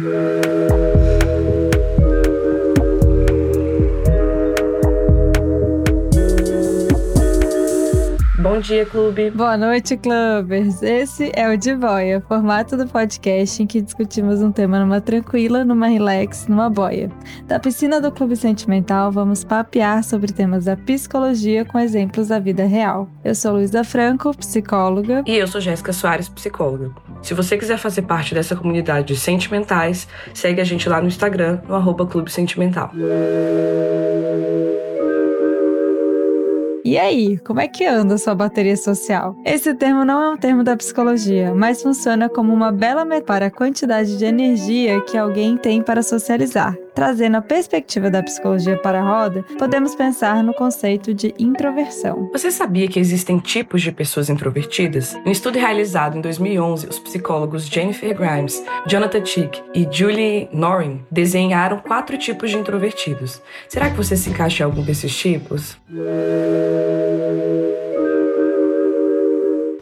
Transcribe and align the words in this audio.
Bom 0.00 0.06
dia, 8.60 8.86
clube. 8.86 9.30
Boa 9.30 9.58
noite, 9.58 9.98
clubbers. 9.98 10.82
Esse 10.82 11.30
é 11.34 11.52
o 11.52 11.58
De 11.58 11.74
Boia, 11.74 12.22
formato 12.26 12.78
do 12.78 12.86
podcast 12.86 13.62
em 13.62 13.66
que 13.66 13.82
discutimos 13.82 14.40
um 14.40 14.50
tema 14.50 14.80
numa 14.80 15.02
tranquila, 15.02 15.66
numa 15.66 15.88
relax, 15.88 16.46
numa 16.46 16.70
boia. 16.70 17.10
Da 17.46 17.58
piscina 17.58 18.00
do 18.00 18.10
Clube 18.10 18.36
Sentimental, 18.36 19.12
vamos 19.12 19.44
papear 19.44 20.02
sobre 20.02 20.32
temas 20.32 20.64
da 20.64 20.78
psicologia 20.78 21.66
com 21.66 21.78
exemplos 21.78 22.28
da 22.28 22.38
vida 22.38 22.64
real. 22.64 23.06
Eu 23.22 23.34
sou 23.34 23.52
Luísa 23.52 23.84
Franco, 23.84 24.34
psicóloga. 24.34 25.22
E 25.26 25.36
eu 25.36 25.46
sou 25.46 25.60
Jéssica 25.60 25.92
Soares, 25.92 26.30
psicóloga. 26.30 26.90
Se 27.22 27.34
você 27.34 27.56
quiser 27.56 27.78
fazer 27.78 28.02
parte 28.02 28.34
dessa 28.34 28.56
comunidade 28.56 29.08
de 29.08 29.16
sentimentais, 29.16 30.08
segue 30.34 30.60
a 30.60 30.64
gente 30.64 30.88
lá 30.88 31.00
no 31.00 31.08
Instagram, 31.08 31.60
no 31.68 31.74
arroba 31.74 32.06
Clube 32.06 32.30
Sentimental. 32.30 32.90
E 36.82 36.98
aí, 36.98 37.38
como 37.38 37.60
é 37.60 37.68
que 37.68 37.86
anda 37.86 38.14
a 38.14 38.18
sua 38.18 38.34
bateria 38.34 38.76
social? 38.76 39.36
Esse 39.44 39.74
termo 39.74 40.04
não 40.04 40.20
é 40.20 40.30
um 40.30 40.36
termo 40.36 40.64
da 40.64 40.76
psicologia, 40.76 41.54
mas 41.54 41.82
funciona 41.82 42.28
como 42.28 42.52
uma 42.52 42.72
bela 42.72 43.04
metáfora 43.04 43.20
para 43.30 43.46
a 43.46 43.50
quantidade 43.50 44.16
de 44.16 44.24
energia 44.24 45.00
que 45.02 45.16
alguém 45.16 45.56
tem 45.56 45.80
para 45.82 46.02
socializar. 46.02 46.76
Trazendo 46.94 47.36
a 47.36 47.42
perspectiva 47.42 48.10
da 48.10 48.22
psicologia 48.22 48.76
para 48.76 49.00
a 49.00 49.02
roda, 49.02 49.44
podemos 49.58 49.94
pensar 49.94 50.42
no 50.42 50.52
conceito 50.52 51.14
de 51.14 51.34
introversão. 51.38 52.28
Você 52.32 52.50
sabia 52.50 52.88
que 52.88 52.98
existem 52.98 53.38
tipos 53.38 53.82
de 53.82 53.92
pessoas 53.92 54.28
introvertidas? 54.28 55.14
Um 55.24 55.30
estudo 55.30 55.58
realizado 55.58 56.18
em 56.18 56.20
2011, 56.20 56.88
os 56.88 56.98
psicólogos 56.98 57.66
Jennifer 57.66 58.14
Grimes, 58.16 58.62
Jonathan 58.86 59.24
Chick 59.24 59.62
e 59.74 59.88
Julie 59.90 60.48
Norin 60.52 61.04
desenharam 61.10 61.78
quatro 61.78 62.18
tipos 62.18 62.50
de 62.50 62.58
introvertidos. 62.58 63.40
Será 63.68 63.90
que 63.90 63.96
você 63.96 64.16
se 64.16 64.30
encaixa 64.30 64.62
em 64.62 64.66
algum 64.66 64.82
desses 64.82 65.16
tipos? 65.16 65.78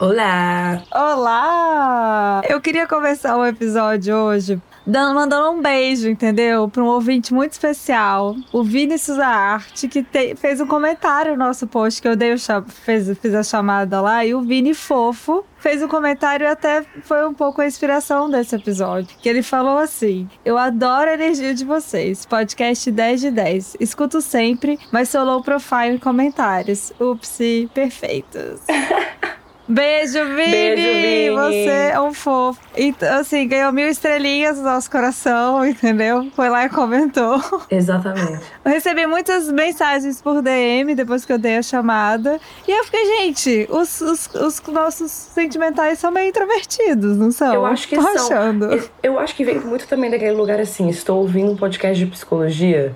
Olá! 0.00 0.82
Olá! 0.94 2.42
Eu 2.48 2.60
queria 2.60 2.86
começar 2.86 3.36
o 3.36 3.44
episódio 3.44 4.14
hoje 4.14 4.60
dando, 4.88 5.14
mandando 5.14 5.50
um 5.50 5.60
beijo, 5.60 6.08
entendeu? 6.08 6.68
Para 6.68 6.82
um 6.82 6.86
ouvinte 6.86 7.32
muito 7.34 7.52
especial, 7.52 8.34
o 8.52 8.64
Vinícius 8.64 9.18
Arte, 9.18 9.86
que 9.86 10.02
te, 10.02 10.34
fez 10.34 10.60
um 10.60 10.66
comentário 10.66 11.32
no 11.32 11.44
nosso 11.44 11.66
post 11.66 12.00
que 12.00 12.08
eu 12.08 12.16
dei 12.16 12.32
o 12.32 12.38
fez, 12.66 13.16
fiz 13.18 13.34
a 13.34 13.42
chamada 13.42 14.00
lá, 14.00 14.24
e 14.24 14.34
o 14.34 14.40
Vini 14.40 14.72
Fofo 14.72 15.44
fez 15.58 15.82
um 15.82 15.88
comentário 15.88 16.44
e 16.44 16.48
até 16.48 16.84
foi 17.02 17.26
um 17.26 17.34
pouco 17.34 17.60
a 17.60 17.66
inspiração 17.66 18.30
desse 18.30 18.56
episódio. 18.56 19.16
Que 19.20 19.28
ele 19.28 19.42
falou 19.42 19.78
assim: 19.78 20.28
Eu 20.44 20.56
adoro 20.56 21.10
a 21.10 21.14
energia 21.14 21.52
de 21.52 21.64
vocês. 21.64 22.24
Podcast 22.24 22.90
10 22.90 23.20
de 23.20 23.30
10. 23.30 23.76
Escuto 23.80 24.20
sempre, 24.20 24.78
mas 24.90 25.08
sou 25.08 25.24
low 25.24 25.42
profile 25.42 25.96
em 25.96 25.98
comentários. 25.98 26.92
Upsi, 26.98 27.68
perfeitos. 27.74 28.60
Beijo, 29.68 30.24
Vini! 30.24 30.50
Beijo, 30.50 30.82
Vini! 30.82 31.30
Você 31.30 31.90
é 31.92 32.00
um 32.00 32.14
fofo. 32.14 32.58
Então, 32.74 33.20
assim, 33.20 33.46
ganhou 33.46 33.70
mil 33.70 33.86
estrelinhas 33.86 34.56
no 34.56 34.64
nosso 34.64 34.90
coração, 34.90 35.64
entendeu? 35.68 36.30
Foi 36.34 36.48
lá 36.48 36.64
e 36.64 36.70
comentou. 36.70 37.38
Exatamente. 37.70 38.40
Eu 38.64 38.70
recebi 38.70 39.06
muitas 39.06 39.52
mensagens 39.52 40.22
por 40.22 40.40
DM 40.40 40.94
depois 40.94 41.26
que 41.26 41.32
eu 41.32 41.38
dei 41.38 41.58
a 41.58 41.62
chamada. 41.62 42.40
E 42.66 42.70
eu 42.70 42.82
fiquei, 42.84 43.04
gente, 43.18 43.68
os, 43.70 44.00
os, 44.00 44.26
os 44.34 44.62
nossos 44.68 45.10
sentimentais 45.10 45.98
são 45.98 46.10
meio 46.10 46.30
introvertidos, 46.30 47.18
não 47.18 47.30
são? 47.30 47.52
Eu 47.52 47.66
acho 47.66 47.86
que 47.88 47.96
Tô 47.96 48.02
são. 48.02 48.24
Achando. 48.24 48.90
Eu 49.02 49.18
acho 49.18 49.34
que 49.34 49.44
vem 49.44 49.60
muito 49.60 49.86
também 49.86 50.10
daquele 50.10 50.32
lugar 50.34 50.58
assim, 50.60 50.88
estou 50.88 51.18
ouvindo 51.18 51.52
um 51.52 51.56
podcast 51.56 52.02
de 52.02 52.10
psicologia. 52.10 52.94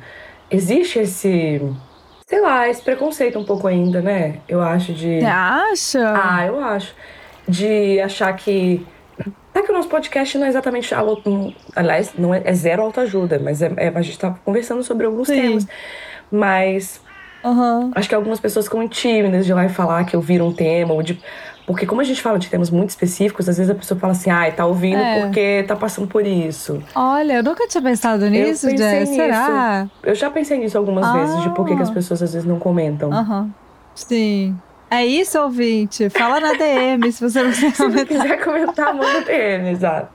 Existe 0.50 1.00
esse 1.00 1.60
sei 2.32 2.40
lá, 2.40 2.66
esse 2.66 2.80
preconceito 2.80 3.38
um 3.38 3.44
pouco 3.44 3.68
ainda, 3.68 4.00
né? 4.00 4.36
Eu 4.48 4.62
acho 4.62 4.94
de. 4.94 5.20
Você 5.20 5.26
acha? 5.26 6.14
Ah, 6.16 6.46
eu 6.46 6.64
acho. 6.64 6.94
De 7.46 8.00
achar 8.00 8.32
que. 8.32 8.86
É 9.54 9.60
que 9.60 9.70
o 9.70 9.74
nosso 9.74 9.88
podcast 9.90 10.38
não 10.38 10.46
é 10.46 10.48
exatamente. 10.48 10.94
Aliás, 11.76 12.14
não 12.16 12.34
é, 12.34 12.40
é 12.42 12.54
zero 12.54 12.80
autoajuda, 12.80 13.38
mas 13.38 13.60
é, 13.60 13.70
é, 13.76 13.88
a 13.94 14.00
gente 14.00 14.18
tá 14.18 14.34
conversando 14.46 14.82
sobre 14.82 15.04
alguns 15.04 15.28
Sim. 15.28 15.42
temas. 15.42 15.68
Mas. 16.30 17.02
Uhum. 17.44 17.90
Acho 17.94 18.08
que 18.08 18.14
algumas 18.14 18.40
pessoas 18.40 18.64
ficam 18.64 18.88
tímidas 18.88 19.44
de 19.44 19.52
ir 19.52 19.54
lá 19.54 19.66
e 19.66 19.68
falar 19.68 20.04
que 20.04 20.16
eu 20.16 20.20
viro 20.22 20.46
um 20.46 20.54
tema, 20.54 20.94
ou 20.94 21.02
de 21.02 21.20
porque 21.66 21.86
como 21.86 22.00
a 22.00 22.04
gente 22.04 22.20
fala 22.20 22.38
de 22.38 22.48
temas 22.48 22.70
muito 22.70 22.90
específicos, 22.90 23.48
às 23.48 23.56
vezes 23.56 23.70
a 23.70 23.74
pessoa 23.74 23.98
fala 23.98 24.12
assim, 24.12 24.30
ai, 24.30 24.50
ah, 24.50 24.52
tá 24.52 24.66
ouvindo 24.66 24.98
é. 24.98 25.22
porque 25.22 25.64
tá 25.66 25.76
passando 25.76 26.08
por 26.08 26.26
isso. 26.26 26.82
Olha, 26.94 27.34
eu 27.34 27.42
nunca 27.42 27.66
tinha 27.68 27.82
pensado 27.82 28.28
nisso, 28.28 28.66
eu 28.66 28.70
pensei 28.70 29.00
nisso. 29.00 29.14
Será? 29.14 29.88
Eu 30.02 30.14
já 30.14 30.30
pensei 30.30 30.58
nisso 30.58 30.76
algumas 30.76 31.04
ah. 31.04 31.12
vezes, 31.12 31.42
de 31.42 31.50
por 31.50 31.66
que, 31.66 31.74
as 31.74 31.90
pessoas 31.90 32.22
às 32.22 32.32
vezes 32.32 32.46
não 32.46 32.58
comentam. 32.58 33.10
Uhum. 33.10 33.50
Sim. 33.94 34.56
É 34.90 35.06
isso, 35.06 35.40
ouvinte. 35.40 36.10
Fala 36.10 36.38
na 36.38 36.52
DM 36.52 37.10
se 37.10 37.22
você 37.22 37.42
não 37.42 37.50
quiser 37.52 37.72
comentar. 37.76 38.06
Se 38.06 38.22
quiser 38.22 38.44
comentar, 38.44 38.94
manda 38.94 39.20
DM, 39.22 39.70
exato. 39.70 40.08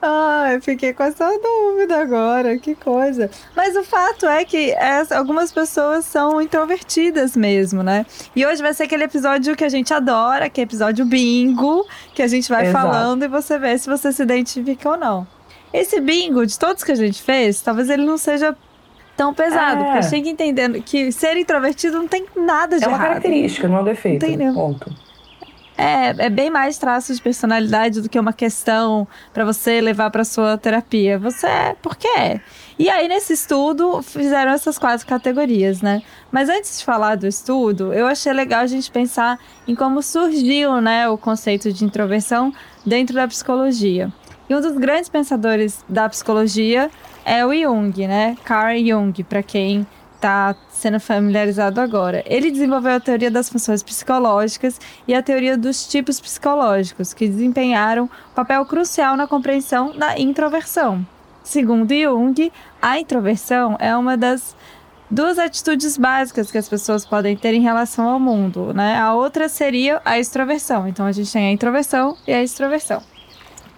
Ai, 0.00 0.60
fiquei 0.60 0.92
com 0.92 1.02
essa 1.02 1.28
dúvida 1.38 2.00
agora, 2.00 2.56
que 2.56 2.74
coisa. 2.76 3.28
Mas 3.56 3.74
o 3.76 3.82
fato 3.82 4.26
é 4.26 4.44
que 4.44 4.72
algumas 5.10 5.50
pessoas 5.50 6.04
são 6.04 6.40
introvertidas 6.40 7.36
mesmo, 7.36 7.82
né? 7.82 8.06
E 8.34 8.46
hoje 8.46 8.62
vai 8.62 8.72
ser 8.72 8.84
aquele 8.84 9.04
episódio 9.04 9.56
que 9.56 9.64
a 9.64 9.68
gente 9.68 9.92
adora, 9.92 10.48
que 10.48 10.60
é 10.60 10.64
episódio 10.64 11.04
bingo, 11.04 11.84
que 12.14 12.22
a 12.22 12.28
gente 12.28 12.48
vai 12.48 12.68
Exato. 12.68 12.86
falando 12.86 13.24
e 13.24 13.28
você 13.28 13.58
vê 13.58 13.76
se 13.76 13.88
você 13.88 14.12
se 14.12 14.22
identifica 14.22 14.90
ou 14.90 14.96
não. 14.96 15.26
Esse 15.72 16.00
bingo, 16.00 16.46
de 16.46 16.56
todos 16.56 16.84
que 16.84 16.92
a 16.92 16.96
gente 16.96 17.20
fez, 17.20 17.60
talvez 17.60 17.90
ele 17.90 18.04
não 18.04 18.16
seja 18.16 18.56
tão 19.16 19.34
pesado, 19.34 19.80
é. 19.80 19.84
porque 19.84 19.98
a 19.98 20.02
gente 20.02 20.34
tem 20.36 20.54
que 20.82 21.10
ser 21.10 21.36
introvertido 21.36 21.98
não 21.98 22.06
tem 22.06 22.24
nada 22.36 22.78
de 22.78 22.84
É 22.84 22.86
uma 22.86 22.96
errado. 22.96 23.08
característica, 23.08 23.66
não 23.66 23.78
é 23.78 23.80
um 23.80 23.84
defeito. 23.84 24.22
Não 24.22 24.28
tem 24.28 24.36
nenhum. 24.36 24.54
Ponto 24.54 25.07
é, 25.78 26.26
é 26.26 26.28
bem 26.28 26.50
mais 26.50 26.76
traços 26.76 27.16
de 27.16 27.22
personalidade 27.22 28.00
do 28.00 28.08
que 28.08 28.18
uma 28.18 28.32
questão 28.32 29.06
para 29.32 29.44
você 29.44 29.80
levar 29.80 30.10
para 30.10 30.24
sua 30.24 30.58
terapia. 30.58 31.16
Você 31.20 31.46
é 31.46 31.76
porque 31.80 32.08
é. 32.08 32.40
E 32.76 32.90
aí, 32.90 33.06
nesse 33.06 33.32
estudo, 33.32 34.02
fizeram 34.02 34.50
essas 34.50 34.76
quatro 34.76 35.06
categorias, 35.06 35.80
né? 35.80 36.02
Mas 36.32 36.48
antes 36.48 36.80
de 36.80 36.84
falar 36.84 37.14
do 37.14 37.28
estudo, 37.28 37.92
eu 37.92 38.08
achei 38.08 38.32
legal 38.32 38.60
a 38.60 38.66
gente 38.66 38.90
pensar 38.90 39.38
em 39.68 39.74
como 39.74 40.02
surgiu 40.02 40.80
né, 40.80 41.08
o 41.08 41.16
conceito 41.16 41.72
de 41.72 41.84
introversão 41.84 42.52
dentro 42.84 43.14
da 43.14 43.28
psicologia. 43.28 44.12
E 44.50 44.54
um 44.54 44.60
dos 44.60 44.76
grandes 44.76 45.08
pensadores 45.08 45.84
da 45.88 46.08
psicologia 46.08 46.90
é 47.24 47.44
o 47.46 47.54
Jung, 47.54 48.06
né? 48.06 48.36
Carl 48.44 48.76
Jung, 48.78 49.22
para 49.22 49.42
quem 49.42 49.86
está 50.18 50.54
sendo 50.68 50.98
familiarizado 51.00 51.80
agora. 51.80 52.22
Ele 52.26 52.50
desenvolveu 52.50 52.92
a 52.92 53.00
teoria 53.00 53.30
das 53.30 53.48
funções 53.48 53.82
psicológicas 53.82 54.78
e 55.06 55.14
a 55.14 55.22
teoria 55.22 55.56
dos 55.56 55.86
tipos 55.86 56.20
psicológicos, 56.20 57.14
que 57.14 57.28
desempenharam 57.28 58.10
papel 58.34 58.64
crucial 58.66 59.16
na 59.16 59.26
compreensão 59.26 59.96
da 59.96 60.18
introversão. 60.18 61.06
Segundo 61.42 61.94
Jung, 61.94 62.52
a 62.82 62.98
introversão 62.98 63.76
é 63.78 63.96
uma 63.96 64.16
das 64.16 64.54
duas 65.10 65.38
atitudes 65.38 65.96
básicas 65.96 66.50
que 66.50 66.58
as 66.58 66.68
pessoas 66.68 67.06
podem 67.06 67.36
ter 67.36 67.54
em 67.54 67.62
relação 67.62 68.06
ao 68.06 68.20
mundo, 68.20 68.74
né? 68.74 68.98
A 68.98 69.14
outra 69.14 69.48
seria 69.48 70.02
a 70.04 70.18
extroversão. 70.18 70.86
Então 70.86 71.06
a 71.06 71.12
gente 71.12 71.32
tem 71.32 71.46
a 71.46 71.52
introversão 71.52 72.16
e 72.26 72.32
a 72.32 72.42
extroversão. 72.42 73.02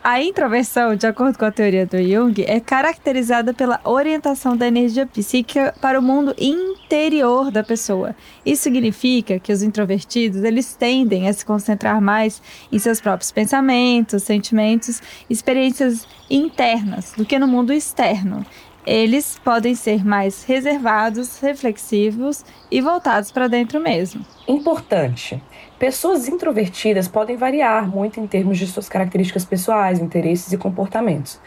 A 0.03 0.23
introversão, 0.23 0.97
de 0.97 1.07
acordo 1.07 1.39
com 1.39 1.45
a 1.45 1.51
teoria 1.51 1.85
do 1.85 2.03
Jung, 2.03 2.43
é 2.47 2.59
caracterizada 2.59 3.53
pela 3.53 3.79
orientação 3.85 4.57
da 4.57 4.67
energia 4.67 5.05
psíquica 5.05 5.75
para 5.79 6.01
o 6.01 6.03
mundo 6.03 6.35
interior 6.39 7.51
da 7.51 7.63
pessoa. 7.63 8.17
Isso 8.45 8.63
significa 8.63 9.39
que 9.39 9.53
os 9.53 9.63
introvertidos, 9.63 10.43
eles 10.43 10.75
tendem 10.75 11.29
a 11.29 11.33
se 11.35 11.45
concentrar 11.45 12.01
mais 12.01 12.41
em 12.73 12.79
seus 12.79 12.99
próprios 12.99 13.31
pensamentos, 13.31 14.23
sentimentos, 14.23 15.03
experiências 15.29 16.09
internas 16.31 17.13
do 17.15 17.27
que 17.27 17.39
no 17.39 17.47
mundo 17.47 17.71
externo. 17.71 18.43
Eles 18.87 19.39
podem 19.45 19.75
ser 19.75 20.03
mais 20.03 20.45
reservados, 20.45 21.39
reflexivos 21.41 22.43
e 22.71 22.81
voltados 22.81 23.31
para 23.31 23.49
dentro 23.49 23.79
mesmo. 23.79 24.25
Importante. 24.49 25.43
Pessoas 25.81 26.29
introvertidas 26.29 27.09
podem 27.09 27.39
variar 27.39 27.89
muito 27.89 28.21
em 28.21 28.27
termos 28.27 28.59
de 28.59 28.67
suas 28.67 28.87
características 28.87 29.47
pessoais, 29.47 29.99
interesses 29.99 30.53
e 30.53 30.59
comportamentos. 30.59 31.41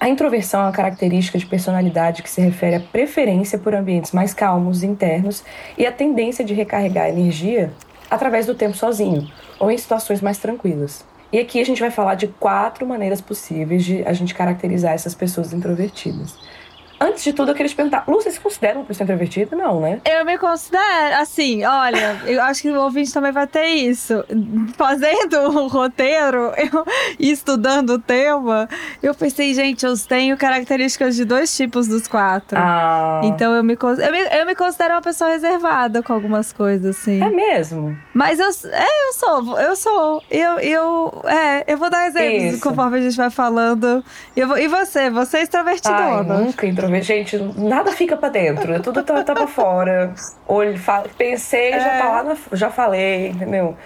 A 0.00 0.08
introversão 0.08 0.62
é 0.62 0.64
uma 0.64 0.72
característica 0.72 1.38
de 1.38 1.46
personalidade 1.46 2.24
que 2.24 2.28
se 2.28 2.40
refere 2.40 2.74
à 2.74 2.80
preferência 2.80 3.56
por 3.56 3.76
ambientes 3.76 4.10
mais 4.10 4.34
calmos, 4.34 4.82
internos 4.82 5.44
e 5.78 5.86
à 5.86 5.92
tendência 5.92 6.44
de 6.44 6.54
recarregar 6.54 7.08
energia 7.08 7.72
através 8.10 8.46
do 8.46 8.54
tempo 8.56 8.76
sozinho 8.76 9.30
ou 9.60 9.70
em 9.70 9.78
situações 9.78 10.20
mais 10.20 10.38
tranquilas. 10.38 11.04
E 11.32 11.38
aqui 11.38 11.60
a 11.60 11.64
gente 11.64 11.80
vai 11.80 11.92
falar 11.92 12.16
de 12.16 12.26
quatro 12.26 12.84
maneiras 12.84 13.20
possíveis 13.20 13.84
de 13.84 14.02
a 14.02 14.12
gente 14.12 14.34
caracterizar 14.34 14.94
essas 14.94 15.14
pessoas 15.14 15.52
introvertidas. 15.52 16.36
Antes 17.00 17.22
de 17.22 17.32
tudo, 17.32 17.50
eu 17.50 17.54
queria 17.54 17.68
te 17.68 17.76
perguntar, 17.76 18.04
Lu, 18.08 18.14
você 18.14 18.30
se 18.30 18.40
considera 18.40 18.78
uma 18.78 18.84
pessoa 18.84 19.04
introvertida? 19.04 19.54
Não, 19.54 19.80
né? 19.80 20.00
Eu 20.04 20.24
me 20.24 20.36
considero, 20.36 21.16
assim, 21.20 21.64
olha, 21.64 22.20
eu 22.26 22.42
acho 22.42 22.62
que 22.62 22.70
o 22.70 22.80
ouvinte 22.80 23.12
também 23.12 23.30
vai 23.30 23.46
ter 23.46 23.66
isso. 23.66 24.24
Fazendo 24.76 25.38
o 25.38 25.68
roteiro 25.68 26.52
eu, 26.58 26.84
e 27.18 27.30
estudando 27.30 27.90
o 27.90 27.98
tema, 27.98 28.68
eu 29.02 29.14
pensei, 29.14 29.54
gente, 29.54 29.86
eu 29.86 29.96
tenho 29.96 30.36
características 30.36 31.14
de 31.14 31.24
dois 31.24 31.56
tipos 31.56 31.86
dos 31.86 32.08
quatro. 32.08 32.58
Ah. 32.58 33.20
Então 33.24 33.54
eu 33.54 33.62
me, 33.62 33.74
eu 33.74 34.12
me, 34.12 34.38
eu 34.40 34.46
me 34.46 34.54
considero 34.54 34.94
uma 34.94 35.02
pessoa 35.02 35.30
reservada 35.30 36.02
com 36.02 36.12
algumas 36.12 36.52
coisas, 36.52 36.96
assim. 36.96 37.22
É 37.22 37.30
mesmo? 37.30 37.96
Mas 38.18 38.40
eu, 38.40 38.48
é, 38.72 38.84
eu 38.84 39.12
sou, 39.12 39.60
eu 39.60 39.76
sou. 39.76 40.22
Eu, 40.28 40.58
eu, 40.58 41.22
é, 41.24 41.72
eu 41.72 41.78
vou 41.78 41.88
dar 41.88 42.08
exemplos 42.08 42.54
isso. 42.54 42.60
conforme 42.60 42.98
a 42.98 43.00
gente 43.00 43.16
vai 43.16 43.30
falando. 43.30 44.04
Eu 44.36 44.48
vou, 44.48 44.58
e 44.58 44.66
você? 44.66 45.08
Você 45.08 45.36
é 45.36 45.42
extrovertidona? 45.42 46.34
Ai, 46.34 46.40
nunca 46.40 46.66
introvertida 46.66 47.04
Gente, 47.04 47.38
nada 47.56 47.92
fica 47.92 48.16
pra 48.16 48.28
dentro, 48.28 48.82
tudo 48.82 49.04
tá, 49.04 49.22
tá 49.22 49.34
pra 49.34 49.46
fora. 49.46 50.12
Olho, 50.48 50.76
fala, 50.76 51.06
pensei, 51.16 51.70
é. 51.70 51.78
já 51.78 51.90
tá 51.90 52.08
lá, 52.08 52.22
na, 52.24 52.36
já 52.54 52.70
falei, 52.70 53.28
entendeu? 53.28 53.76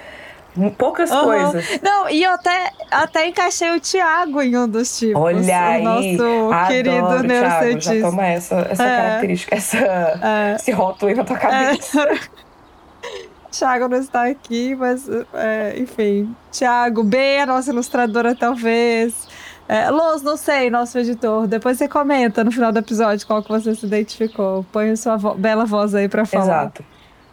Poucas 0.78 1.10
uhum. 1.10 1.24
coisas. 1.24 1.78
Não, 1.82 2.08
e 2.08 2.22
eu 2.22 2.32
até, 2.32 2.70
até 2.90 3.26
encaixei 3.26 3.70
o 3.76 3.80
Thiago 3.80 4.40
em 4.40 4.56
um 4.56 4.66
dos 4.66 4.98
tipos. 4.98 5.20
Olha 5.20 5.66
aí, 5.66 5.82
nosso 5.82 6.50
adoro, 6.50 6.66
querido 6.68 7.22
neurocientista. 7.22 7.94
Já 7.96 8.00
toma 8.00 8.26
essa, 8.26 8.66
essa 8.70 8.82
é. 8.82 8.96
característica, 8.96 9.54
essa, 9.54 9.76
é. 9.76 10.56
esse 10.56 10.70
rótulo 10.70 11.10
aí 11.10 11.16
na 11.16 11.24
tua 11.24 11.36
cabeça. 11.36 12.00
É. 12.00 12.42
Thiago 13.52 13.86
não 13.88 13.98
está 13.98 14.26
aqui, 14.26 14.74
mas 14.74 15.08
é, 15.34 15.78
enfim. 15.78 16.34
Thiago 16.50 17.04
B, 17.04 17.38
a 17.38 17.46
nossa 17.46 17.70
ilustradora, 17.70 18.34
talvez. 18.34 19.28
É, 19.68 19.90
Luz, 19.90 20.22
não 20.22 20.36
sei, 20.36 20.70
nosso 20.70 20.98
editor. 20.98 21.46
Depois 21.46 21.78
você 21.78 21.86
comenta 21.86 22.42
no 22.42 22.50
final 22.50 22.72
do 22.72 22.78
episódio 22.78 23.26
qual 23.26 23.42
que 23.42 23.48
você 23.48 23.74
se 23.74 23.86
identificou. 23.86 24.66
Põe 24.72 24.96
sua 24.96 25.16
vo 25.16 25.34
bela 25.34 25.64
voz 25.64 25.94
aí 25.94 26.08
pra 26.08 26.24
falar. 26.24 26.44
Exato. 26.64 26.84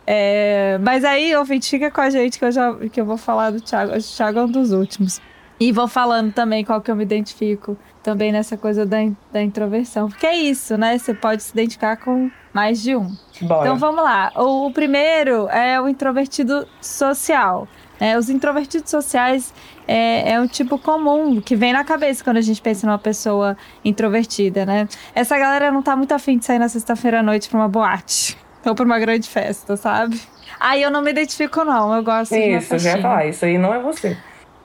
É, 0.05 0.77
mas 0.81 1.03
aí, 1.05 1.35
ouvinte, 1.35 1.69
fica 1.69 1.89
com 1.91 2.01
a 2.01 2.09
gente 2.09 2.37
que 2.37 2.45
eu, 2.45 2.51
já, 2.51 2.73
que 2.91 2.99
eu 2.99 3.05
vou 3.05 3.17
falar 3.17 3.51
do 3.51 3.61
Thiago. 3.61 3.95
O 3.95 4.01
Thiago 4.01 4.39
é 4.39 4.43
um 4.43 4.51
dos 4.51 4.71
últimos. 4.71 5.21
E 5.59 5.71
vou 5.71 5.87
falando 5.87 6.31
também 6.31 6.63
qual 6.63 6.79
que 6.81 6.89
eu 6.89 6.95
me 6.95 7.03
identifico 7.03 7.77
também 8.01 8.31
nessa 8.31 8.55
coisa 8.55 8.85
da, 8.85 8.97
da 9.31 9.41
introversão. 9.41 10.07
Porque 10.07 10.25
é 10.25 10.35
isso, 10.35 10.77
né? 10.77 10.97
Você 10.97 11.13
pode 11.13 11.43
se 11.43 11.51
identificar 11.51 11.97
com 11.97 12.31
mais 12.53 12.81
de 12.81 12.95
um. 12.95 13.13
Bora. 13.41 13.61
Então 13.61 13.77
vamos 13.77 14.03
lá. 14.03 14.31
O, 14.35 14.67
o 14.67 14.71
primeiro 14.71 15.49
é 15.49 15.79
o 15.81 15.89
introvertido 15.89 16.65
social. 16.81 17.67
É, 17.99 18.17
os 18.17 18.29
introvertidos 18.29 18.89
sociais 18.89 19.53
é, 19.85 20.31
é 20.31 20.39
um 20.39 20.47
tipo 20.47 20.79
comum 20.79 21.41
que 21.41 21.55
vem 21.55 21.73
na 21.73 21.83
cabeça 21.83 22.23
quando 22.23 22.37
a 22.37 22.41
gente 22.41 22.61
pensa 22.61 22.87
numa 22.87 22.97
pessoa 22.97 23.57
introvertida, 23.83 24.65
né? 24.65 24.87
Essa 25.13 25.37
galera 25.37 25.69
não 25.69 25.81
tá 25.81 25.97
muito 25.97 26.13
afim 26.13 26.37
de 26.37 26.45
sair 26.45 26.59
na 26.59 26.69
sexta-feira 26.69 27.19
à 27.19 27.23
noite 27.23 27.49
pra 27.49 27.59
uma 27.59 27.67
boate 27.67 28.37
ou 28.65 28.73
pra 28.73 28.85
uma 28.85 28.99
grande 28.99 29.27
festa, 29.27 29.75
sabe? 29.75 30.21
Aí 30.57 30.81
eu 30.81 30.89
não 30.89 31.01
me 31.01 31.11
identifico, 31.11 31.65
não. 31.65 31.93
Eu 31.93 32.03
gosto 32.03 32.33
isso, 32.35 32.69
de 32.69 32.75
Isso, 32.75 32.79
já 32.79 33.01
falar. 33.01 33.25
Isso 33.25 33.43
aí 33.43 33.57
não 33.57 33.73
é 33.73 33.79
você. 33.79 34.17